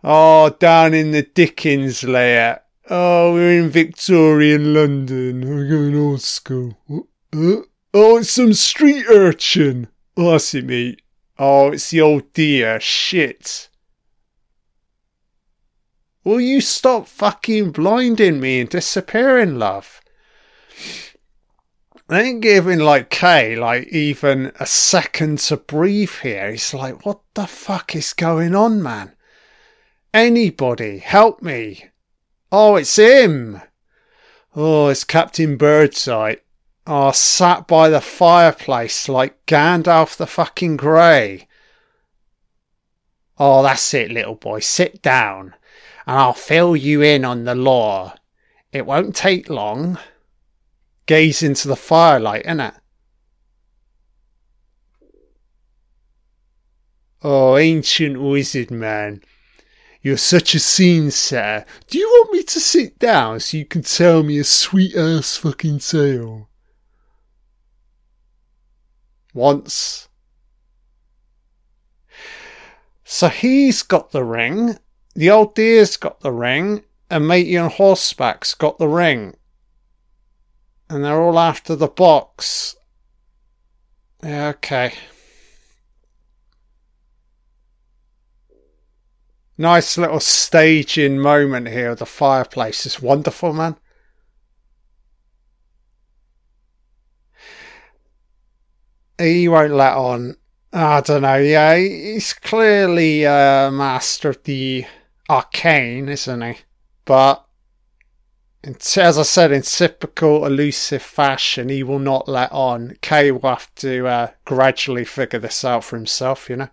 Oh, 0.03 0.49
down 0.49 0.93
in 0.93 1.11
the 1.11 1.21
Dickens 1.21 2.03
layer. 2.03 2.61
Oh, 2.89 3.33
we're 3.33 3.59
in 3.59 3.69
Victorian 3.69 4.73
London. 4.73 5.47
We're 5.47 5.69
going 5.69 5.95
old 5.95 6.21
school. 6.21 6.77
Uh, 6.89 7.61
oh, 7.93 8.17
it's 8.17 8.31
some 8.31 8.53
street 8.53 9.05
urchin. 9.09 9.87
Oh, 10.17 10.31
that's 10.31 10.53
it, 10.55 10.65
mate. 10.65 11.01
Oh, 11.37 11.71
it's 11.71 11.89
the 11.91 12.01
old 12.01 12.33
dear. 12.33 12.79
Shit. 12.79 13.69
Will 16.23 16.41
you 16.41 16.61
stop 16.61 17.07
fucking 17.07 17.71
blinding 17.71 18.39
me 18.39 18.59
and 18.59 18.69
disappearing, 18.69 19.57
love? 19.57 20.00
I 22.09 22.21
ain't 22.21 22.41
giving 22.41 22.79
like 22.79 23.09
Kay 23.09 23.55
like 23.55 23.87
even 23.87 24.51
a 24.59 24.65
second 24.65 25.39
to 25.39 25.57
breathe 25.57 26.11
here. 26.21 26.47
It's 26.47 26.73
like, 26.73 27.05
what 27.05 27.21
the 27.35 27.47
fuck 27.47 27.95
is 27.95 28.13
going 28.13 28.53
on, 28.53 28.83
man? 28.83 29.13
Anybody, 30.13 30.97
help 30.97 31.41
me. 31.41 31.85
Oh, 32.51 32.75
it's 32.75 32.97
him. 32.97 33.61
Oh, 34.55 34.89
it's 34.89 35.05
Captain 35.05 35.55
Birdseye. 35.55 36.35
Oh, 36.85 37.11
sat 37.11 37.67
by 37.67 37.87
the 37.87 38.01
fireplace 38.01 39.07
like 39.07 39.45
Gandalf 39.45 40.17
the 40.17 40.27
fucking 40.27 40.75
Grey. 40.75 41.47
Oh, 43.39 43.63
that's 43.63 43.93
it, 43.93 44.11
little 44.11 44.35
boy. 44.35 44.59
Sit 44.59 45.01
down, 45.01 45.55
and 46.05 46.17
I'll 46.17 46.33
fill 46.33 46.75
you 46.75 47.01
in 47.01 47.23
on 47.23 47.45
the 47.45 47.55
lore. 47.55 48.13
It 48.73 48.85
won't 48.85 49.15
take 49.15 49.49
long. 49.49 49.97
Gaze 51.05 51.43
into 51.43 51.67
the 51.67 51.75
firelight, 51.75 52.45
innit? 52.45 52.75
Oh, 57.23 57.57
ancient 57.57 58.19
wizard 58.19 58.71
man. 58.71 59.21
You're 60.01 60.17
such 60.17 60.55
a 60.55 60.59
scene 60.59 61.11
setter. 61.11 61.65
Do 61.87 61.99
you 61.99 62.07
want 62.07 62.33
me 62.33 62.43
to 62.43 62.59
sit 62.59 62.97
down 62.97 63.39
so 63.39 63.57
you 63.57 63.65
can 63.65 63.83
tell 63.83 64.23
me 64.23 64.39
a 64.39 64.43
sweet 64.43 64.95
ass 64.95 65.37
fucking 65.37 65.79
tale? 65.79 66.49
Once. 69.33 70.09
So 73.03 73.27
he's 73.27 73.83
got 73.83 74.11
the 74.11 74.23
ring, 74.23 74.77
the 75.13 75.29
old 75.29 75.53
dear's 75.53 75.97
got 75.97 76.21
the 76.21 76.31
ring, 76.31 76.83
and 77.09 77.27
matey 77.27 77.57
on 77.57 77.69
horseback's 77.69 78.55
got 78.55 78.79
the 78.79 78.87
ring. 78.87 79.35
And 80.91 81.05
they're 81.05 81.21
all 81.21 81.39
after 81.39 81.73
the 81.73 81.87
box. 81.87 82.75
Yeah, 84.21 84.49
okay. 84.49 84.93
Nice 89.57 89.97
little 89.97 90.19
staging 90.19 91.17
moment 91.17 91.69
here. 91.69 91.95
The 91.95 92.05
fireplace 92.05 92.85
is 92.85 93.01
wonderful, 93.01 93.53
man. 93.53 93.77
He 99.17 99.47
won't 99.47 99.71
let 99.71 99.93
on. 99.93 100.35
I 100.73 100.99
don't 100.99 101.21
know. 101.21 101.37
Yeah, 101.37 101.77
he's 101.77 102.33
clearly 102.33 103.23
a 103.23 103.69
master 103.71 104.31
of 104.31 104.43
the 104.43 104.85
arcane, 105.29 106.09
isn't 106.09 106.41
he? 106.41 106.57
But 107.05 107.45
as 108.63 109.17
I 109.17 109.23
said, 109.23 109.51
in 109.51 109.63
typical 109.63 110.45
elusive 110.45 111.01
fashion, 111.01 111.69
he 111.69 111.81
will 111.81 111.99
not 111.99 112.27
let 112.27 112.51
on. 112.51 112.95
Kay 113.01 113.31
will 113.31 113.49
have 113.49 113.73
to 113.75 114.05
uh, 114.07 114.27
gradually 114.45 115.03
figure 115.03 115.39
this 115.39 115.65
out 115.65 115.83
for 115.83 115.95
himself, 115.95 116.49
you 116.49 116.57
know. 116.57 116.69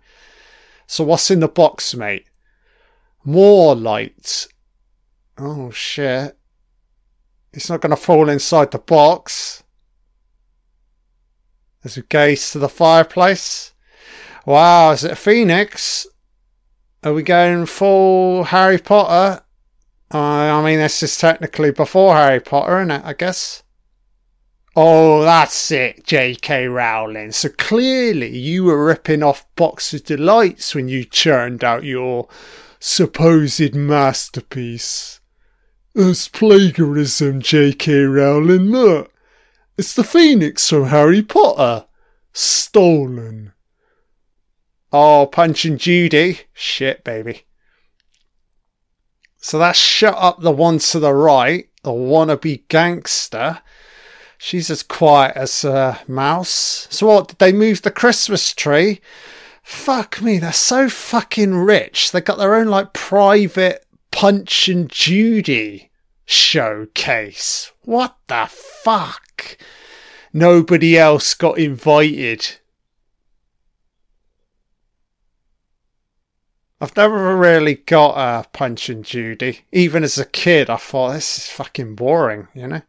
So 0.85 1.03
what's 1.03 1.31
in 1.31 1.39
the 1.39 1.47
box, 1.47 1.95
mate? 1.95 2.27
More 3.23 3.75
light. 3.75 4.47
Oh 5.37 5.71
shit. 5.71 6.37
It's 7.53 7.69
not 7.69 7.81
going 7.81 7.89
to 7.91 7.95
fall 7.95 8.29
inside 8.29 8.71
the 8.71 8.79
box. 8.79 9.63
As 11.83 11.95
we 11.95 12.03
gaze 12.07 12.51
to 12.51 12.59
the 12.59 12.69
fireplace. 12.69 13.73
Wow, 14.45 14.91
is 14.91 15.03
it 15.03 15.11
a 15.11 15.15
phoenix? 15.15 16.05
Are 17.03 17.13
we 17.13 17.23
going 17.23 17.65
full 17.65 18.45
Harry 18.45 18.77
Potter? 18.77 19.43
Uh, 20.11 20.17
I 20.17 20.63
mean, 20.63 20.79
this 20.79 21.03
is 21.03 21.17
technically 21.17 21.71
before 21.71 22.15
Harry 22.15 22.39
Potter, 22.39 22.79
isn't 22.79 22.91
it? 22.91 23.05
I 23.05 23.13
guess. 23.13 23.63
Oh, 24.75 25.23
that's 25.23 25.71
it, 25.71 26.05
J.K. 26.05 26.67
Rowling. 26.67 27.31
So 27.31 27.49
clearly 27.49 28.35
you 28.35 28.63
were 28.63 28.85
ripping 28.85 29.21
off 29.21 29.45
Box 29.55 29.93
of 29.93 30.05
Delights 30.05 30.73
when 30.73 30.87
you 30.87 31.03
churned 31.03 31.63
out 31.63 31.83
your 31.83 32.27
supposed 32.79 33.75
masterpiece. 33.75 35.19
It's 35.95 36.27
plagiarism, 36.27 37.41
J.K. 37.41 38.03
Rowling. 38.03 38.71
Look, 38.71 39.11
it's 39.77 39.93
the 39.93 40.03
Phoenix 40.03 40.69
from 40.69 40.85
Harry 40.85 41.23
Potter. 41.23 41.87
Stolen. 42.31 43.53
Oh, 44.93 45.27
Punch 45.31 45.65
and 45.65 45.79
Judy. 45.79 46.41
Shit, 46.53 47.03
baby. 47.03 47.43
So 49.39 49.57
that's 49.57 49.79
shut 49.79 50.15
up 50.17 50.41
the 50.41 50.51
one 50.51 50.79
to 50.79 50.99
the 50.99 51.13
right, 51.13 51.69
the 51.83 51.91
wannabe 51.91 52.67
gangster. 52.67 53.61
She's 54.37 54.69
as 54.69 54.83
quiet 54.83 55.35
as 55.35 55.63
a 55.63 55.99
mouse. 56.07 56.87
So 56.89 57.07
what? 57.07 57.29
Did 57.29 57.39
they 57.39 57.51
move 57.51 57.81
the 57.81 57.91
Christmas 57.91 58.53
tree? 58.53 59.01
Fuck 59.63 60.21
me, 60.21 60.39
they're 60.39 60.51
so 60.51 60.89
fucking 60.89 61.55
rich. 61.55 62.11
They 62.11 62.21
got 62.21 62.37
their 62.37 62.55
own 62.55 62.67
like 62.67 62.93
private 62.93 63.85
Punch 64.11 64.67
and 64.67 64.89
Judy 64.89 65.91
showcase. 66.25 67.71
What 67.83 68.17
the 68.27 68.47
fuck? 68.49 69.57
Nobody 70.33 70.97
else 70.97 71.33
got 71.33 71.57
invited. 71.57 72.58
I've 76.81 76.95
never 76.95 77.35
really 77.35 77.75
got 77.75 78.15
a 78.15 78.47
Punch 78.49 78.89
and 78.89 79.03
Judy. 79.03 79.61
Even 79.71 80.03
as 80.03 80.17
a 80.17 80.25
kid, 80.25 80.69
I 80.69 80.77
thought 80.77 81.13
this 81.13 81.37
is 81.37 81.49
fucking 81.49 81.95
boring, 81.95 82.47
you 82.53 82.67
know? 82.67 82.81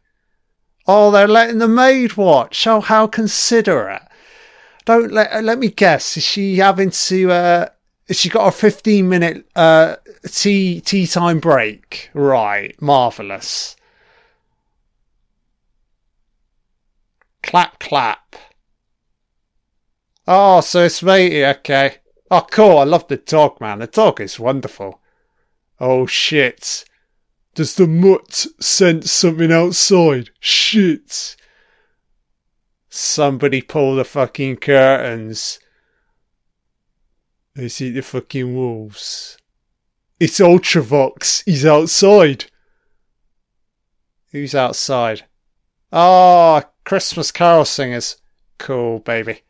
Oh, 0.87 1.11
they're 1.11 1.27
letting 1.27 1.59
the 1.59 1.67
maid 1.67 2.15
watch. 2.15 2.65
Oh, 2.65 2.81
how 2.81 3.07
considerate. 3.07 4.03
Don't 4.85 5.11
let 5.11 5.43
let 5.43 5.59
me 5.59 5.69
guess. 5.69 6.17
Is 6.17 6.23
she 6.23 6.57
having 6.57 6.89
to? 6.89 7.31
Uh, 7.31 7.69
has 8.07 8.19
she 8.19 8.29
got 8.29 8.47
a 8.47 8.51
fifteen 8.51 9.07
minute 9.07 9.45
uh, 9.55 9.97
tea 10.25 10.81
tea 10.81 11.05
time 11.05 11.39
break? 11.39 12.09
Right, 12.13 12.75
marvelous. 12.81 13.75
Clap 17.43 17.77
clap. 17.79 18.35
Oh, 20.27 20.61
so 20.61 20.85
it's 20.85 21.03
matey. 21.03 21.45
Okay. 21.45 21.97
Oh, 22.33 22.47
cool. 22.49 22.77
I 22.77 22.85
love 22.85 23.09
the 23.09 23.17
dog, 23.17 23.59
man. 23.59 23.79
The 23.79 23.87
dog 23.87 24.21
is 24.21 24.39
wonderful. 24.39 25.01
Oh, 25.81 26.05
shit. 26.05 26.85
Does 27.55 27.75
the 27.75 27.87
mutt 27.87 28.47
sense 28.61 29.11
something 29.11 29.51
outside? 29.51 30.29
Shit. 30.39 31.35
Somebody 32.89 33.61
pull 33.61 33.97
the 33.97 34.05
fucking 34.05 34.57
curtains. 34.57 35.59
They 37.53 37.67
see 37.67 37.91
the 37.91 38.01
fucking 38.01 38.55
wolves. 38.55 39.37
It's 40.17 40.39
Ultravox. 40.39 41.43
He's 41.45 41.65
outside. 41.65 42.45
Who's 44.31 44.55
outside? 44.55 45.25
Ah, 45.91 46.63
oh, 46.63 46.69
Christmas 46.85 47.31
carol 47.31 47.65
singers. 47.65 48.15
Cool, 48.57 48.99
baby. 48.99 49.41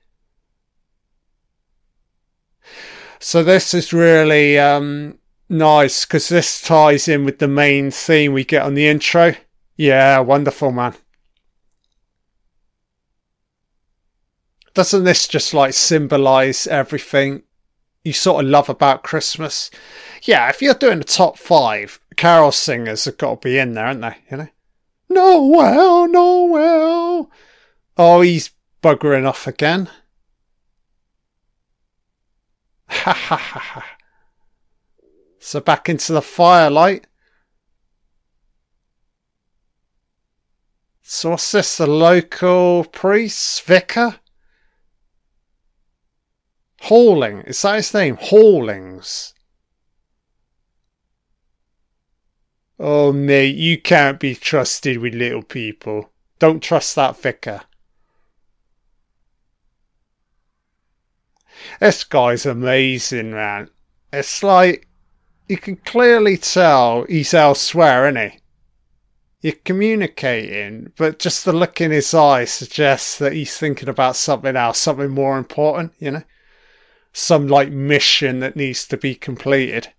So 3.24 3.44
this 3.44 3.76
is 3.76 3.94
really 3.94 4.58
um, 4.58 5.20
nice 5.48 6.06
because 6.06 6.28
this 6.28 6.60
ties 6.60 7.08
in 7.08 7.24
with 7.24 7.38
the 7.38 7.48
main 7.48 7.92
theme 7.92 8.34
we 8.34 8.44
get 8.44 8.64
on 8.64 8.74
the 8.74 8.88
intro. 8.88 9.36
Yeah, 9.78 10.20
wonderful, 10.22 10.72
man. 10.72 10.96
Doesn't 14.74 15.04
this 15.04 15.28
just 15.28 15.54
like 15.54 15.74
symbolize 15.74 16.66
everything 16.66 17.44
you 18.04 18.12
sort 18.12 18.44
of 18.44 18.50
love 18.50 18.70
about 18.70 19.04
Christmas? 19.04 19.70
Yeah, 20.24 20.50
if 20.50 20.60
you're 20.60 20.74
doing 20.74 20.98
the 20.98 21.04
top 21.04 21.38
five, 21.38 22.00
carol 22.16 22.52
singers 22.52 23.06
have 23.06 23.20
got 23.20 23.40
to 23.40 23.48
be 23.48 23.60
in 23.60 23.76
there, 23.76 23.86
aren't 23.86 24.02
they? 24.02 24.16
You 24.32 24.38
know? 24.38 24.48
Noel, 25.10 26.08
Noel. 26.08 27.32
Oh, 27.98 28.22
he's 28.22 28.50
buggering 28.82 29.28
off 29.28 29.46
again. 29.46 29.92
Ha 32.92 33.14
ha 33.14 33.36
ha 33.38 33.60
ha. 33.60 33.86
So 35.40 35.60
back 35.60 35.90
into 35.90 36.14
the 36.14 36.22
firelight. 36.22 37.08
So 41.02 41.32
what's 41.32 41.52
this? 41.52 41.78
The 41.78 41.88
local 41.88 42.84
priest? 42.86 43.64
Vicar? 43.64 44.20
Hawling. 46.84 47.42
Is 47.42 47.62
that 47.64 47.78
his 47.78 47.94
name? 47.94 48.18
Hawlings. 48.20 49.34
Oh, 52.80 53.12
mate, 53.12 53.56
you 53.56 53.80
can't 53.80 54.20
be 54.20 54.36
trusted 54.36 54.98
with 54.98 55.14
little 55.14 55.44
people. 55.44 56.12
Don't 56.40 56.62
trust 56.62 56.96
that 56.96 57.16
vicar. 57.16 57.62
This 61.80 62.04
guy's 62.04 62.46
amazing, 62.46 63.32
man. 63.32 63.70
It's 64.14 64.44
like 64.44 64.88
you 65.48 65.58
can 65.58 65.76
clearly 65.78 66.38
tell 66.38 67.04
he's 67.06 67.34
elsewhere, 67.34 68.08
isn't 68.08 68.32
he? 68.32 68.40
You're 69.42 69.60
communicating, 69.66 70.94
but 70.98 71.20
just 71.20 71.46
the 71.46 71.54
look 71.54 71.82
in 71.82 71.92
his 71.92 72.14
eyes 72.14 72.52
suggests 72.52 73.18
that 73.18 73.34
he's 73.34 73.58
thinking 73.58 73.90
about 73.90 74.16
something 74.16 74.56
else, 74.56 74.80
something 74.80 75.10
more 75.10 75.38
important, 75.38 75.94
you 75.98 76.12
know? 76.12 76.24
Some 77.12 77.48
like 77.48 77.70
mission 77.70 78.40
that 78.40 78.56
needs 78.56 78.88
to 78.88 78.98
be 78.98 79.16
completed. 79.16 79.90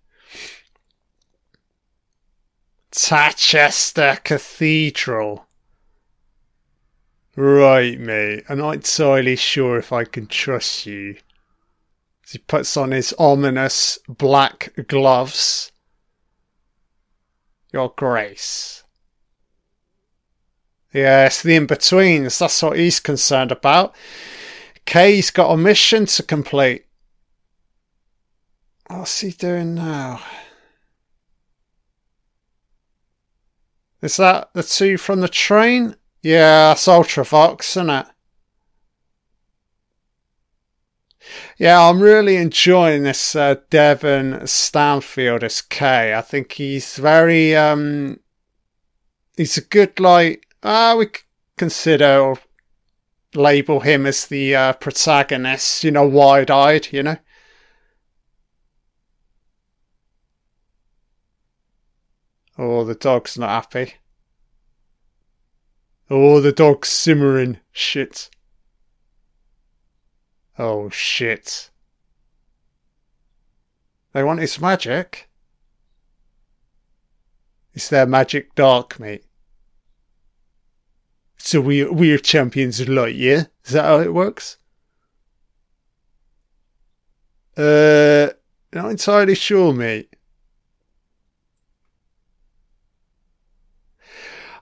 Tatchester 2.93 4.23
Cathedral. 4.23 5.47
Right, 7.35 7.99
mate. 7.99 8.45
I'm 8.49 8.59
not 8.59 8.75
entirely 8.75 9.37
sure 9.37 9.77
if 9.77 9.93
I 9.93 10.05
can 10.05 10.27
trust 10.27 10.87
you 10.87 11.17
he 12.33 12.39
puts 12.39 12.77
on 12.77 12.91
his 12.91 13.15
ominous 13.19 13.99
black 14.09 14.73
gloves. 14.89 15.71
Your 17.73 17.93
Grace. 17.97 18.83
Yes, 20.93 21.43
the 21.43 21.57
in 21.57 21.67
betweens, 21.67 22.39
that's 22.39 22.63
what 22.63 22.77
he's 22.77 23.01
concerned 23.01 23.51
about. 23.51 23.95
Kay's 24.85 25.31
got 25.31 25.53
a 25.53 25.57
mission 25.57 26.07
to 26.07 26.23
complete. 26.23 26.85
What's 28.89 29.21
he 29.21 29.31
doing 29.31 29.75
now? 29.75 30.21
Is 34.03 34.17
that 34.17 34.51
the 34.53 34.63
two 34.63 34.99
from 34.99 35.21
the 35.21 35.29
train? 35.29 35.97
Yeah, 36.23 36.69
that's 36.69 36.87
Ultravox, 36.87 37.71
isn't 37.71 37.91
it? 37.91 38.07
Yeah, 41.63 41.89
I'm 41.89 42.01
really 42.01 42.39
enjoying 42.39 43.05
this 43.05 43.37
uh, 43.37 43.55
Devin 43.71 44.49
Stanfield 44.49 45.45
as 45.45 45.63
Kay. 45.63 46.13
I 46.13 46.21
think 46.21 46.51
he's 46.51 46.97
very 46.97 47.55
um 47.55 48.19
he's 49.37 49.57
a 49.57 49.61
good 49.61 50.01
like 50.01 50.45
uh 50.65 50.97
we 50.99 51.07
consider 51.57 52.19
or 52.19 52.39
label 53.37 53.79
him 53.79 54.07
as 54.07 54.27
the 54.27 54.57
uh, 54.57 54.73
protagonist, 54.73 55.85
you 55.85 55.93
know, 55.93 56.05
wide-eyed, 56.05 56.89
you 56.91 57.05
know. 57.05 57.17
Oh, 62.59 62.83
the 62.83 62.97
dog's 62.97 63.39
not 63.39 63.51
happy. 63.51 63.95
Oh, 66.11 66.41
the 66.41 66.51
dog's 66.51 66.89
simmering. 66.89 67.59
Shit. 67.71 68.31
Oh 70.63 70.91
shit. 70.91 71.71
They 74.13 74.23
want 74.23 74.39
his 74.39 74.61
magic? 74.61 75.29
It's 77.75 77.89
their 77.89 78.07
magic 78.07 78.55
dark, 78.55 79.01
mate? 79.01 79.25
So 81.37 81.61
we 81.61 81.85
we're 81.85 82.19
champions 82.19 82.79
of 82.79 82.89
light, 82.89 83.17
yeah? 83.17 83.47
Is 83.65 83.73
that 83.73 83.87
how 83.87 83.99
it 83.99 84.15
works? 84.15 84.59
Uh 87.57 88.29
not 88.73 88.93
entirely 88.93 89.35
sure, 89.35 89.73
mate. 89.73 90.15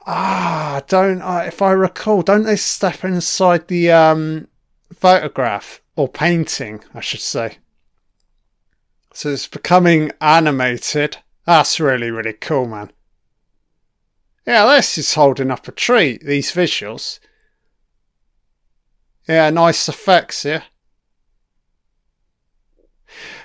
Ah, 0.06 0.80
don't 0.88 1.20
I? 1.20 1.48
If 1.48 1.60
I 1.60 1.72
recall, 1.72 2.22
don't 2.22 2.44
they 2.44 2.56
step 2.56 3.04
inside 3.04 3.68
the 3.68 3.90
um, 3.90 4.48
photograph 4.94 5.82
or 6.00 6.08
painting? 6.08 6.82
I 6.94 7.00
should 7.00 7.20
say. 7.20 7.58
So 9.12 9.28
it's 9.28 9.46
becoming 9.46 10.12
animated. 10.18 11.18
That's 11.44 11.78
really 11.78 12.10
really 12.10 12.32
cool, 12.32 12.66
man. 12.66 12.90
Yeah, 14.46 14.64
this 14.64 14.96
is 14.96 15.12
holding 15.12 15.50
up 15.50 15.68
a 15.68 15.72
treat. 15.72 16.24
These 16.24 16.52
visuals. 16.52 17.20
Yeah, 19.28 19.50
nice 19.50 19.88
effects 19.90 20.44
here. 20.44 20.64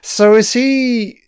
So 0.01 0.35
is 0.35 0.53
he? 0.53 1.19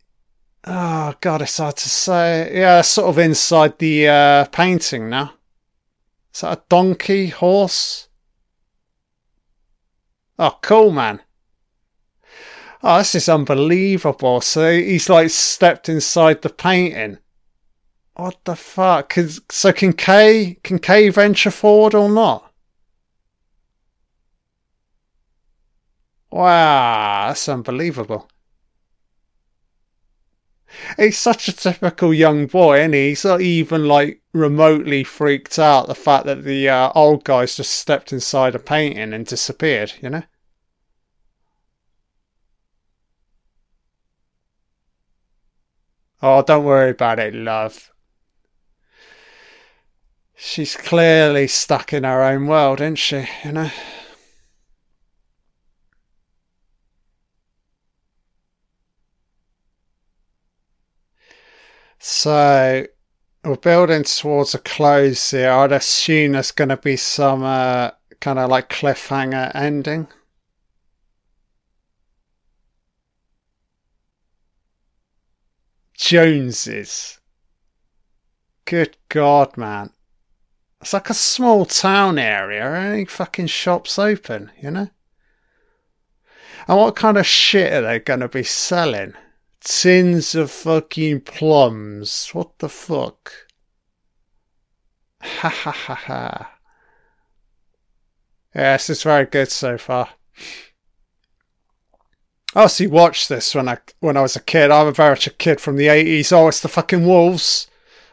Oh 0.63 1.13
god, 1.19 1.41
it's 1.41 1.57
hard 1.57 1.75
to 1.75 1.89
say. 1.89 2.57
Yeah, 2.57 2.81
sort 2.81 3.09
of 3.09 3.19
inside 3.19 3.79
the 3.79 4.07
uh, 4.07 4.45
painting 4.45 5.09
now. 5.09 5.33
Is 6.33 6.39
that 6.41 6.57
a 6.57 6.63
donkey 6.69 7.27
horse? 7.27 8.06
Oh, 10.39 10.57
cool, 10.61 10.91
man. 10.91 11.21
Oh, 12.83 12.99
this 12.99 13.15
is 13.15 13.29
unbelievable. 13.29 14.41
So 14.41 14.71
he's 14.71 15.09
like 15.09 15.31
stepped 15.31 15.89
inside 15.89 16.41
the 16.41 16.49
painting. 16.49 17.17
What 18.15 18.43
the 18.45 18.55
fuck? 18.55 19.15
So 19.49 19.71
can 19.73 19.93
Kay 19.93 20.59
can 20.63 20.79
Kay 20.79 21.09
venture 21.09 21.51
forward 21.51 21.93
or 21.95 22.09
not? 22.09 22.51
Wow, 26.31 27.27
that's 27.27 27.47
unbelievable. 27.49 28.29
He's 30.97 31.17
such 31.17 31.47
a 31.47 31.53
typical 31.53 32.13
young 32.13 32.47
boy, 32.47 32.81
and 32.81 32.93
he? 32.93 33.09
he's 33.09 33.25
not 33.25 33.41
even 33.41 33.87
like 33.87 34.21
remotely 34.33 35.03
freaked 35.03 35.57
out 35.59 35.87
the 35.87 35.95
fact 35.95 36.25
that 36.25 36.43
the 36.43 36.69
uh, 36.69 36.91
old 36.93 37.23
guy's 37.23 37.55
just 37.55 37.71
stepped 37.71 38.11
inside 38.13 38.55
a 38.55 38.59
painting 38.59 39.13
and 39.13 39.25
disappeared. 39.25 39.93
You 40.01 40.09
know. 40.09 40.23
Oh, 46.21 46.41
don't 46.41 46.65
worry 46.65 46.91
about 46.91 47.19
it, 47.19 47.33
love. 47.33 47.91
She's 50.35 50.75
clearly 50.75 51.47
stuck 51.47 51.93
in 51.93 52.03
her 52.03 52.23
own 52.23 52.47
world, 52.47 52.81
isn't 52.81 52.95
she? 52.95 53.27
You 53.43 53.51
know. 53.51 53.71
So 62.09 62.87
we're 63.43 63.57
building 63.57 64.05
towards 64.05 64.55
a 64.55 64.59
close 64.59 65.31
here. 65.31 65.51
I'd 65.51 65.73
assume 65.73 66.31
there's 66.31 66.51
going 66.51 66.69
to 66.69 66.77
be 66.77 66.95
some 66.95 67.43
uh, 67.43 67.91
kind 68.21 68.39
of 68.39 68.49
like 68.49 68.69
cliffhanger 68.69 69.53
ending. 69.53 70.07
Joneses. 75.97 77.19
Good 78.63 78.95
God, 79.09 79.57
man. 79.57 79.89
It's 80.79 80.93
like 80.93 81.09
a 81.09 81.13
small 81.13 81.65
town 81.65 82.17
area. 82.17 82.73
Any 82.73 83.03
fucking 83.03 83.47
shops 83.47 83.99
open, 83.99 84.51
you 84.61 84.71
know? 84.71 84.89
And 86.69 86.77
what 86.77 86.95
kind 86.95 87.17
of 87.17 87.25
shit 87.25 87.73
are 87.73 87.81
they 87.81 87.99
going 87.99 88.21
to 88.21 88.29
be 88.29 88.43
selling? 88.43 89.13
Tins 89.63 90.35
of 90.35 90.51
fucking 90.51 91.21
plums. 91.21 92.29
What 92.33 92.59
the 92.59 92.69
fuck? 92.69 93.33
Ha 95.21 95.49
ha 95.49 95.71
ha 95.71 95.95
ha. 95.95 96.51
Yes, 98.53 98.89
it's 98.89 99.03
very 99.03 99.25
good 99.25 99.51
so 99.51 99.77
far. 99.77 100.09
I 102.55 102.61
also 102.61 102.87
watched 102.87 103.29
this 103.29 103.53
when 103.53 103.69
I 103.69 103.77
when 103.99 104.17
I 104.17 104.21
was 104.21 104.35
a 104.35 104.41
kid. 104.41 104.71
I'm 104.71 104.87
a 104.87 104.91
very 104.91 105.11
much 105.11 105.27
a 105.27 105.31
kid 105.31 105.61
from 105.61 105.75
the 105.75 105.89
eighties. 105.89 106.31
Oh, 106.31 106.47
it's 106.47 106.61
the 106.61 106.67
fucking 106.67 107.05
wolves. 107.05 107.67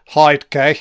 Hide 0.08 0.50
gay. 0.50 0.80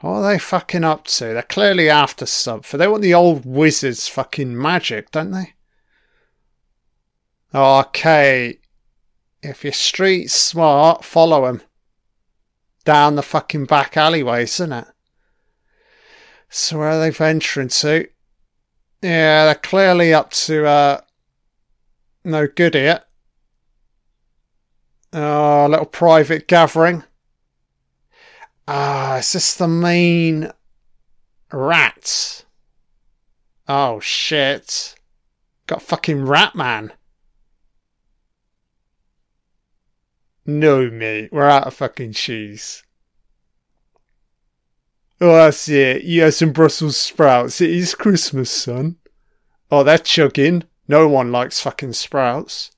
What 0.00 0.10
are 0.10 0.32
they 0.32 0.38
fucking 0.38 0.84
up 0.84 1.06
to? 1.06 1.24
They're 1.24 1.42
clearly 1.42 1.90
after 1.90 2.24
something. 2.24 2.78
They 2.78 2.86
want 2.86 3.02
the 3.02 3.14
old 3.14 3.44
wizard's 3.44 4.06
fucking 4.06 4.56
magic, 4.56 5.10
don't 5.10 5.32
they? 5.32 5.54
Okay, 7.52 8.58
if 9.48 9.64
you're 9.64 9.72
street 9.72 10.30
smart, 10.30 11.04
follow 11.04 11.46
them 11.46 11.62
down 12.84 13.16
the 13.16 13.22
fucking 13.22 13.64
back 13.64 13.96
alleyways, 13.96 14.54
isn't 14.54 14.72
it? 14.72 14.86
So 16.48 16.78
where 16.78 16.90
are 16.90 17.00
they 17.00 17.10
venturing 17.10 17.68
to? 17.68 18.08
Yeah, 19.02 19.44
they're 19.44 19.54
clearly 19.54 20.14
up 20.14 20.30
to 20.32 20.66
uh, 20.66 21.00
no 22.24 22.46
good 22.46 22.74
here. 22.74 23.02
Oh, 25.12 25.66
little 25.70 25.86
private 25.86 26.48
gathering. 26.48 27.04
Ah, 28.66 29.18
is 29.18 29.32
this 29.32 29.54
the 29.54 29.68
main 29.68 30.50
rat? 31.52 32.44
Oh 33.66 34.00
shit. 34.00 34.94
Got 35.66 35.82
fucking 35.82 36.24
Rat 36.24 36.54
Man. 36.54 36.92
No, 40.48 40.90
mate, 40.90 41.30
we're 41.30 41.46
out 41.46 41.66
of 41.66 41.74
fucking 41.74 42.14
cheese. 42.14 42.82
Oh, 45.20 45.34
that's 45.34 45.68
it. 45.68 46.04
You 46.04 46.22
have 46.22 46.32
some 46.32 46.52
Brussels 46.52 46.96
sprouts. 46.96 47.60
It 47.60 47.68
is 47.68 47.94
Christmas, 47.94 48.50
son. 48.50 48.96
Oh, 49.70 49.84
they're 49.84 49.98
chugging. 49.98 50.64
No 50.88 51.06
one 51.06 51.30
likes 51.30 51.60
fucking 51.60 51.92
sprouts. 51.92 52.70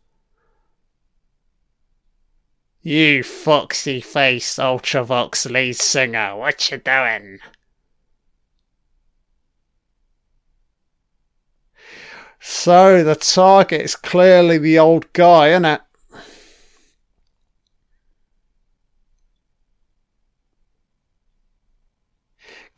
You 2.83 3.23
foxy 3.23 4.01
faced 4.01 4.59
Ultravox 4.59 5.49
lead 5.49 5.77
singer, 5.77 6.35
what 6.35 6.73
you 6.73 6.79
doing? 6.79 7.39
So 12.41 13.05
the 13.05 13.15
target 13.15 13.83
is 13.83 13.95
clearly 13.95 14.59
the 14.59 14.81
old 14.81 15.13
guy, 15.13 15.51
isn't 15.51 15.81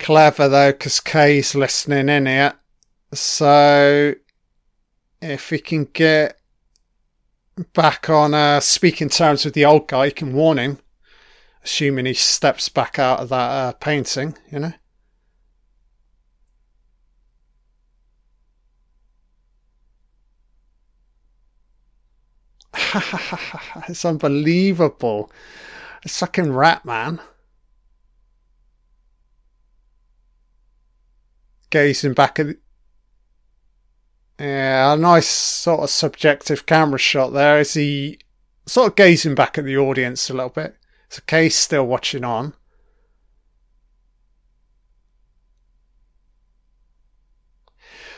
clever 0.02 0.48
though, 0.48 0.72
because 0.72 1.00
Kay's 1.00 1.54
listening 1.54 2.08
in 2.08 2.26
here. 2.26 2.54
So 3.14 4.14
if 5.20 5.50
we 5.50 5.58
can 5.58 5.84
get 5.84 6.38
back 7.72 8.10
on 8.10 8.34
uh, 8.34 8.60
speaking 8.60 9.08
terms 9.08 9.44
with 9.44 9.54
the 9.54 9.64
old 9.64 9.88
guy, 9.88 10.06
you 10.06 10.12
can 10.12 10.34
warn 10.34 10.58
him, 10.58 10.78
assuming 11.64 12.06
he 12.06 12.14
steps 12.14 12.68
back 12.68 12.98
out 12.98 13.20
of 13.20 13.28
that 13.28 13.50
uh, 13.50 13.72
painting, 13.72 14.36
you 14.50 14.58
know. 14.58 14.72
it's 23.88 24.04
unbelievable. 24.04 25.30
It's 26.02 26.18
fucking 26.18 26.52
rat 26.52 26.84
man. 26.84 27.20
Gazing 31.72 32.12
back 32.12 32.38
at. 32.38 32.56
Yeah, 34.38 34.92
a 34.92 34.96
nice 34.96 35.28
sort 35.28 35.80
of 35.80 35.90
subjective 35.90 36.66
camera 36.66 36.98
shot 36.98 37.32
there. 37.32 37.58
Is 37.58 37.74
he 37.74 38.20
sort 38.66 38.90
of 38.92 38.96
gazing 38.96 39.34
back 39.34 39.58
at 39.58 39.64
the 39.64 39.76
audience 39.76 40.30
a 40.30 40.34
little 40.34 40.50
bit? 40.50 40.76
A 41.16 41.20
case 41.22 41.56
still 41.56 41.86
watching 41.86 42.24
on. 42.24 42.54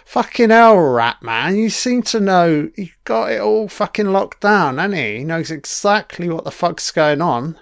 Fucking 0.04 0.50
hell, 0.50 0.78
rat 0.78 1.22
man. 1.22 1.56
You 1.56 1.70
seem 1.70 2.02
to 2.02 2.20
know. 2.20 2.70
He 2.76 2.92
got 3.02 3.32
it 3.32 3.40
all 3.40 3.68
fucking 3.68 4.12
locked 4.12 4.42
down, 4.42 4.78
hasn't 4.78 4.94
he? 4.94 5.18
He 5.18 5.24
knows 5.24 5.50
exactly 5.50 6.28
what 6.28 6.44
the 6.44 6.52
fuck's 6.52 6.92
going 6.92 7.20
on. 7.20 7.58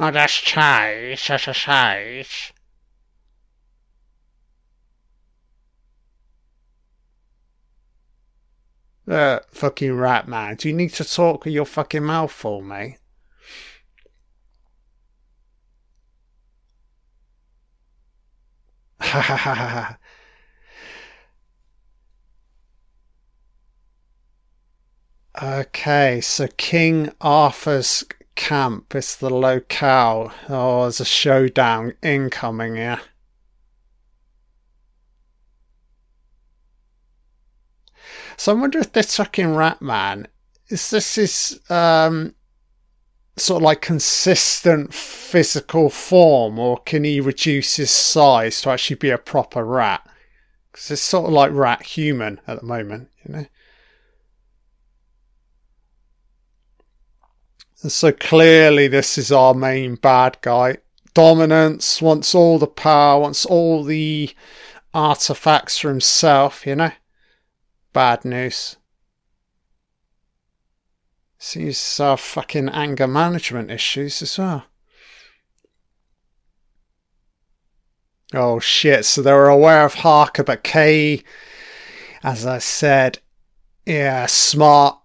Oh, 0.00 0.10
that's 0.12 0.32
Chase, 0.34 1.26
that's 1.26 1.48
a 1.48 1.52
Uh, 9.08 9.40
fucking 9.50 9.92
rat 9.96 10.28
man, 10.28 10.54
do 10.56 10.68
you 10.68 10.74
need 10.74 10.90
to 10.90 11.04
talk 11.04 11.44
with 11.44 11.54
your 11.54 11.64
fucking 11.64 12.04
mouth 12.04 12.30
for 12.30 12.62
me? 12.62 12.98
Ha 19.00 19.20
ha 19.20 19.36
ha 19.36 19.54
ha. 19.54 19.98
Okay, 25.40 26.20
so 26.20 26.48
King 26.56 27.12
Arthur's 27.20 28.04
camp 28.38 28.94
is 28.94 29.16
the 29.16 29.28
locale. 29.28 30.32
Oh, 30.48 30.82
there's 30.82 31.00
a 31.00 31.04
showdown 31.04 31.94
incoming 32.02 32.76
here. 32.76 33.00
So 38.36 38.52
I 38.52 38.60
wonder 38.60 38.78
if 38.78 38.92
this 38.92 39.16
fucking 39.16 39.56
Rat 39.56 39.82
Man 39.82 40.28
is 40.68 40.88
this 40.90 41.16
his 41.16 41.60
um, 41.68 42.36
sort 43.36 43.60
of 43.60 43.64
like 43.64 43.82
consistent 43.82 44.94
physical 44.94 45.90
form, 45.90 46.60
or 46.60 46.78
can 46.78 47.02
he 47.02 47.20
reduce 47.20 47.76
his 47.76 47.90
size 47.90 48.62
to 48.62 48.70
actually 48.70 48.96
be 48.96 49.10
a 49.10 49.18
proper 49.18 49.64
rat? 49.64 50.08
Because 50.70 50.92
it's 50.92 51.02
sort 51.02 51.26
of 51.26 51.32
like 51.32 51.50
rat 51.52 51.82
human 51.82 52.40
at 52.46 52.60
the 52.60 52.66
moment, 52.66 53.08
you 53.24 53.34
know. 53.34 53.46
So 57.86 58.10
clearly, 58.10 58.88
this 58.88 59.16
is 59.16 59.30
our 59.30 59.54
main 59.54 59.94
bad 59.94 60.38
guy. 60.40 60.78
Dominance 61.14 62.02
wants 62.02 62.34
all 62.34 62.58
the 62.58 62.66
power, 62.66 63.20
wants 63.20 63.46
all 63.46 63.84
the 63.84 64.34
artifacts 64.92 65.78
for 65.78 65.88
himself, 65.88 66.66
you 66.66 66.74
know? 66.74 66.90
Bad 67.92 68.24
news. 68.24 68.76
Seems 71.38 71.98
have 71.98 72.18
fucking 72.18 72.68
anger 72.70 73.06
management 73.06 73.70
issues 73.70 74.22
as 74.22 74.36
well. 74.38 74.64
Oh 78.34 78.58
shit, 78.58 79.04
so 79.04 79.22
they 79.22 79.32
were 79.32 79.48
aware 79.48 79.84
of 79.84 79.94
Harker, 79.94 80.42
but 80.42 80.64
Kay, 80.64 81.22
as 82.24 82.44
I 82.44 82.58
said, 82.58 83.20
yeah, 83.86 84.26
smart 84.26 84.97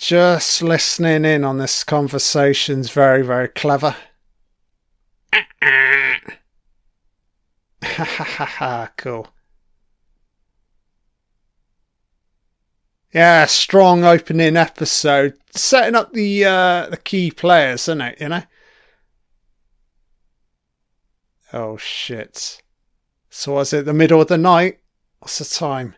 just 0.00 0.62
listening 0.62 1.26
in 1.26 1.44
on 1.44 1.58
this 1.58 1.84
conversation's 1.84 2.90
very, 2.90 3.22
very 3.22 3.48
clever. 3.48 3.94
Ha 7.82 8.04
ha 8.04 8.24
ha 8.24 8.44
ha, 8.46 8.92
cool. 8.96 9.28
Yeah, 13.12 13.44
strong 13.44 14.04
opening 14.04 14.56
episode. 14.56 15.34
Setting 15.50 15.94
up 15.94 16.14
the 16.14 16.46
uh, 16.46 16.86
the 16.88 16.96
key 16.96 17.30
players, 17.30 17.82
isn't 17.82 18.00
it, 18.00 18.20
you 18.22 18.28
know? 18.30 18.42
Oh 21.52 21.76
shit. 21.76 22.62
So 23.28 23.54
was 23.54 23.74
it 23.74 23.84
the 23.84 23.92
middle 23.92 24.22
of 24.22 24.28
the 24.28 24.38
night? 24.38 24.78
What's 25.18 25.38
the 25.38 25.44
time? 25.44 25.94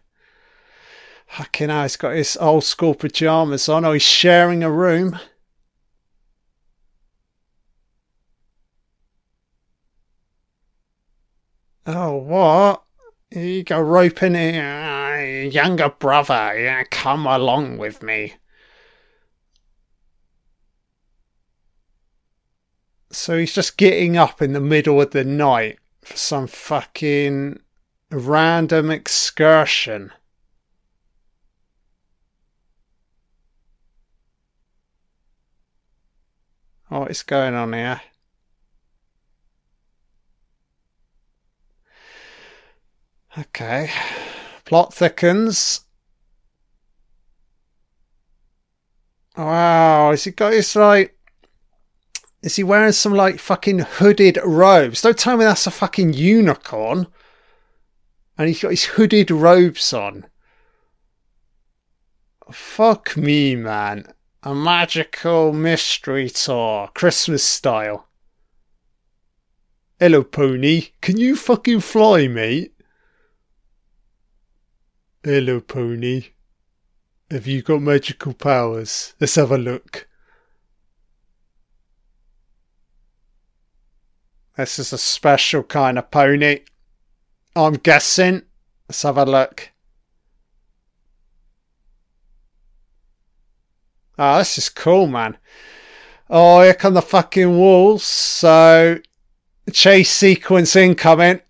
Fucking 1.33 1.71
hell, 1.71 1.85
he's 1.85 1.97
got 1.97 2.15
his 2.15 2.37
old 2.37 2.63
school 2.63 2.95
pyjamas 2.95 3.67
on. 3.67 3.87
Oh, 3.87 3.95
he's 3.95 4.03
sharing 4.03 4.63
a 4.63 4.71
room. 4.71 5.19
Oh, 11.87 12.17
what? 12.17 12.83
You 13.31 13.65
go 13.65 13.81
roping 13.81 14.37
a 14.37 14.61
ah, 14.61 15.23
younger 15.51 15.89
brother. 15.89 16.53
Yeah, 16.61 16.85
come 16.91 17.27
along 17.27 17.79
with 17.79 18.03
me. 18.03 18.35
So 23.11 23.39
he's 23.39 23.55
just 23.55 23.79
getting 23.79 24.19
up 24.19 24.43
in 24.43 24.53
the 24.53 24.61
middle 24.61 25.01
of 25.01 25.13
the 25.13 25.25
night 25.25 25.79
for 26.03 26.19
some 26.19 26.47
fucking 26.47 27.59
random 28.11 28.91
excursion. 28.91 30.13
What 36.93 37.11
is 37.11 37.23
going 37.23 37.55
on 37.55 37.73
here? 37.73 38.03
Okay. 43.39 43.91
Plot 44.67 44.93
thickens. 44.93 45.87
Wow, 49.39 50.11
has 50.11 50.25
he 50.25 50.33
got 50.33 50.53
his 50.53 50.77
like 50.77 51.17
is 52.43 52.57
he 52.57 52.63
wearing 52.63 52.93
some 52.93 53.15
like 53.15 53.39
fucking 53.39 53.79
hooded 53.79 54.39
robes? 54.45 55.01
Don't 55.01 55.17
tell 55.17 55.39
me 55.39 55.47
that's 55.47 55.67
a 55.67 55.71
fucking 55.71 56.13
unicorn. 56.13 57.07
And 58.37 58.49
he's 58.49 58.61
got 58.61 58.73
his 58.73 58.85
hooded 58.85 59.31
robes 59.31 59.95
on. 59.95 60.27
Fuck 62.51 63.17
me, 63.17 63.57
man. 63.57 64.13
A 64.45 64.55
magical 64.57 65.53
mystery 65.53 66.29
tour, 66.29 66.89
Christmas 66.95 67.45
style. 67.45 68.09
Hello, 70.01 70.25
pony. 70.25 70.89
Can 71.01 71.17
you 71.17 71.37
fucking 71.37 71.79
fly, 71.79 72.27
mate? 72.27 72.75
Hello, 75.23 75.61
pony. 75.61 76.25
Have 77.31 77.47
you 77.47 77.63
got 77.63 77.83
magical 77.83 78.35
powers? 78.35 79.15
Let's 79.21 79.37
have 79.37 79.53
a 79.53 79.59
look. 79.59 80.09
This 84.57 84.81
is 84.81 84.93
a 84.93 84.99
special 84.99 85.63
kind 85.63 85.99
of 85.99 86.11
pony. 86.11 86.63
I'm 87.55 87.75
guessing. 87.75 88.43
Let's 88.89 89.03
have 89.03 89.19
a 89.19 89.25
look. 89.25 89.72
Oh, 94.25 94.39
this 94.39 94.57
is 94.57 94.69
cool, 94.69 95.09
man. 95.09 95.37
Oh, 96.31 96.63
here 96.63 96.75
come 96.75 96.95
the 96.95 97.03
fucking 97.03 97.59
wolves. 97.59 98.05
So, 98.05 99.01
chase 99.73 100.13
sequence 100.13 100.77
incoming. 100.77 101.41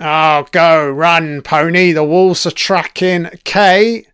Oh, 0.00 0.46
go, 0.50 0.88
run, 0.88 1.42
pony. 1.42 1.92
The 1.92 2.02
wolves 2.02 2.46
are 2.46 2.50
tracking 2.50 3.28
Kay. 3.44 4.06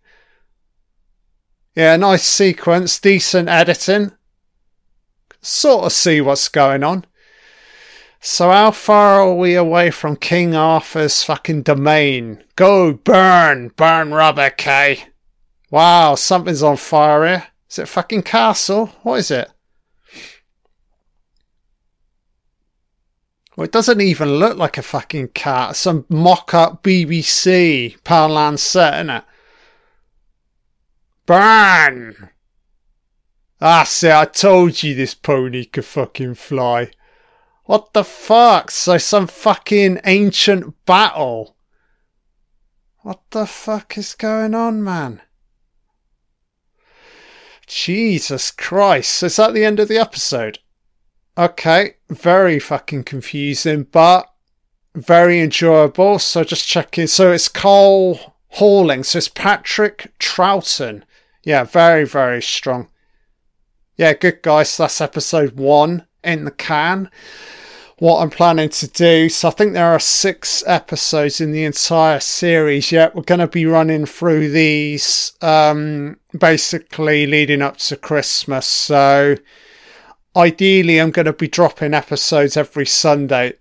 Yeah, 1.73 1.95
nice 1.95 2.23
sequence, 2.23 2.99
decent 2.99 3.47
editing. 3.47 4.11
Sort 5.41 5.85
of 5.85 5.93
see 5.93 6.19
what's 6.19 6.49
going 6.49 6.83
on. 6.83 7.05
So, 8.19 8.51
how 8.51 8.71
far 8.71 9.21
are 9.21 9.33
we 9.33 9.55
away 9.55 9.89
from 9.89 10.17
King 10.17 10.53
Arthur's 10.53 11.23
fucking 11.23 11.61
domain? 11.61 12.43
Go, 12.57 12.91
burn, 12.91 13.69
burn 13.77 14.13
rubber, 14.13 14.49
Kay. 14.49 15.05
Wow, 15.69 16.15
something's 16.15 16.61
on 16.61 16.75
fire 16.75 17.25
here. 17.25 17.47
Is 17.71 17.79
it 17.79 17.87
fucking 17.87 18.23
castle? 18.23 18.87
What 19.03 19.19
is 19.19 19.31
it? 19.31 19.49
Well, 23.55 23.63
it 23.63 23.71
doesn't 23.71 24.01
even 24.01 24.35
look 24.35 24.57
like 24.57 24.77
a 24.77 24.81
fucking 24.81 25.29
cat. 25.29 25.77
Some 25.77 26.05
mock-up 26.09 26.83
BBC 26.83 27.97
Poundland 28.01 28.59
set, 28.59 28.95
isn't 28.95 29.09
it? 29.09 29.23
Burn! 31.25 32.29
Ah, 33.61 33.85
see, 33.85 34.11
I 34.11 34.25
told 34.25 34.83
you 34.83 34.93
this 34.93 35.13
pony 35.13 35.63
could 35.63 35.85
fucking 35.85 36.33
fly. 36.33 36.91
What 37.63 37.93
the 37.93 38.03
fuck? 38.03 38.69
So 38.69 38.97
some 38.97 39.27
fucking 39.27 40.01
ancient 40.03 40.85
battle. 40.85 41.55
What 42.97 43.21
the 43.29 43.45
fuck 43.45 43.97
is 43.97 44.13
going 44.13 44.55
on, 44.55 44.83
man? 44.83 45.21
Jesus 47.71 48.51
Christ. 48.51 49.23
Is 49.23 49.37
that 49.37 49.53
the 49.53 49.63
end 49.63 49.79
of 49.79 49.87
the 49.87 49.97
episode? 49.97 50.59
Okay, 51.37 51.95
very 52.09 52.59
fucking 52.59 53.05
confusing, 53.05 53.83
but 53.83 54.29
very 54.93 55.39
enjoyable. 55.39 56.19
So 56.19 56.43
just 56.43 56.67
checking. 56.67 57.07
So 57.07 57.31
it's 57.31 57.47
Cole 57.47 58.35
Hawling. 58.49 59.03
So 59.03 59.19
it's 59.19 59.29
Patrick 59.29 60.11
Troughton. 60.19 61.03
Yeah, 61.43 61.63
very, 61.63 62.05
very 62.05 62.41
strong. 62.41 62.89
Yeah, 63.95 64.13
good 64.13 64.41
guys. 64.41 64.75
That's 64.75 64.99
episode 64.99 65.53
one 65.53 66.07
in 66.25 66.43
the 66.43 66.51
can 66.51 67.09
what 68.01 68.23
I'm 68.23 68.31
planning 68.31 68.69
to 68.69 68.87
do. 68.87 69.29
So 69.29 69.49
I 69.49 69.51
think 69.51 69.73
there 69.73 69.93
are 69.93 69.99
six 69.99 70.63
episodes 70.65 71.39
in 71.39 71.51
the 71.51 71.63
entire 71.65 72.19
series. 72.19 72.91
Yet 72.91 73.13
we're 73.13 73.21
going 73.21 73.41
to 73.41 73.47
be 73.47 73.67
running 73.67 74.07
through 74.07 74.49
these 74.49 75.33
um, 75.39 76.17
basically 76.35 77.27
leading 77.27 77.61
up 77.61 77.77
to 77.77 77.95
Christmas. 77.95 78.65
So 78.65 79.35
ideally, 80.35 80.99
I'm 80.99 81.11
going 81.11 81.27
to 81.27 81.33
be 81.33 81.47
dropping 81.47 81.93
episodes 81.93 82.57
every 82.57 82.87
Sunday. 82.87 83.53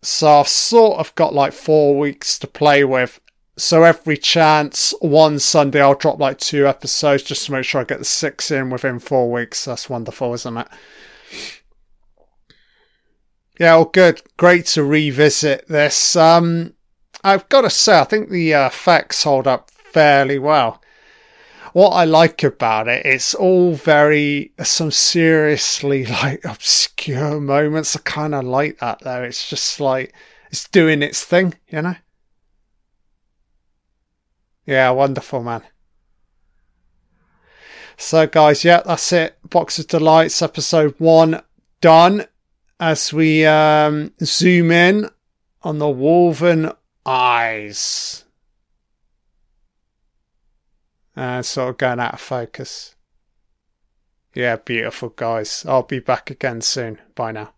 So 0.00 0.40
I've 0.40 0.48
sort 0.48 0.98
of 0.98 1.14
got 1.14 1.34
like 1.34 1.52
four 1.52 1.98
weeks 1.98 2.38
to 2.38 2.46
play 2.46 2.84
with. 2.84 3.20
So 3.58 3.82
every 3.82 4.16
chance, 4.16 4.94
one 5.02 5.38
Sunday 5.38 5.82
I'll 5.82 5.96
drop 5.96 6.18
like 6.18 6.38
two 6.38 6.66
episodes 6.66 7.24
just 7.24 7.44
to 7.44 7.52
make 7.52 7.66
sure 7.66 7.82
I 7.82 7.84
get 7.84 7.98
the 7.98 8.06
six 8.06 8.50
in 8.50 8.70
within 8.70 9.00
four 9.00 9.30
weeks. 9.30 9.66
That's 9.66 9.90
wonderful, 9.90 10.32
isn't 10.32 10.56
it? 10.56 10.68
Yeah, 13.58 13.76
well, 13.76 13.84
good. 13.86 14.22
Great 14.36 14.66
to 14.66 14.84
revisit 14.84 15.68
this. 15.68 16.16
Um, 16.16 16.74
I've 17.22 17.48
got 17.48 17.62
to 17.62 17.70
say, 17.70 18.00
I 18.00 18.04
think 18.04 18.30
the 18.30 18.54
uh, 18.54 18.66
effects 18.66 19.24
hold 19.24 19.46
up 19.46 19.70
fairly 19.70 20.38
well. 20.38 20.82
What 21.72 21.90
I 21.90 22.04
like 22.04 22.42
about 22.42 22.88
it, 22.88 23.06
it's 23.06 23.34
all 23.34 23.74
very 23.74 24.52
some 24.62 24.90
seriously 24.90 26.04
like 26.22 26.44
obscure 26.44 27.40
moments. 27.40 27.96
I 27.96 28.00
kind 28.04 28.34
of 28.34 28.44
like 28.44 28.78
that 28.78 29.00
though. 29.00 29.22
It's 29.22 29.48
just 29.48 29.80
like 29.80 30.14
it's 30.50 30.68
doing 30.68 31.02
its 31.02 31.24
thing, 31.24 31.54
you 31.68 31.80
know. 31.82 31.96
Yeah, 34.66 34.90
wonderful, 34.90 35.42
man. 35.42 35.62
So, 37.96 38.26
guys, 38.26 38.64
yeah, 38.64 38.82
that's 38.84 39.12
it. 39.12 39.38
Box 39.48 39.78
of 39.78 39.86
Delights, 39.86 40.42
episode 40.42 40.94
one, 40.98 41.42
done. 41.80 42.26
As 42.82 43.12
we 43.12 43.46
um, 43.46 44.12
zoom 44.24 44.72
in 44.72 45.08
on 45.62 45.78
the 45.78 45.88
woven 45.88 46.72
eyes. 47.06 48.24
And 51.14 51.46
sort 51.46 51.68
of 51.68 51.78
going 51.78 52.00
out 52.00 52.14
of 52.14 52.20
focus. 52.20 52.96
Yeah, 54.34 54.56
beautiful, 54.56 55.10
guys. 55.10 55.64
I'll 55.64 55.84
be 55.84 56.00
back 56.00 56.28
again 56.28 56.60
soon. 56.60 56.98
Bye 57.14 57.30
now. 57.30 57.52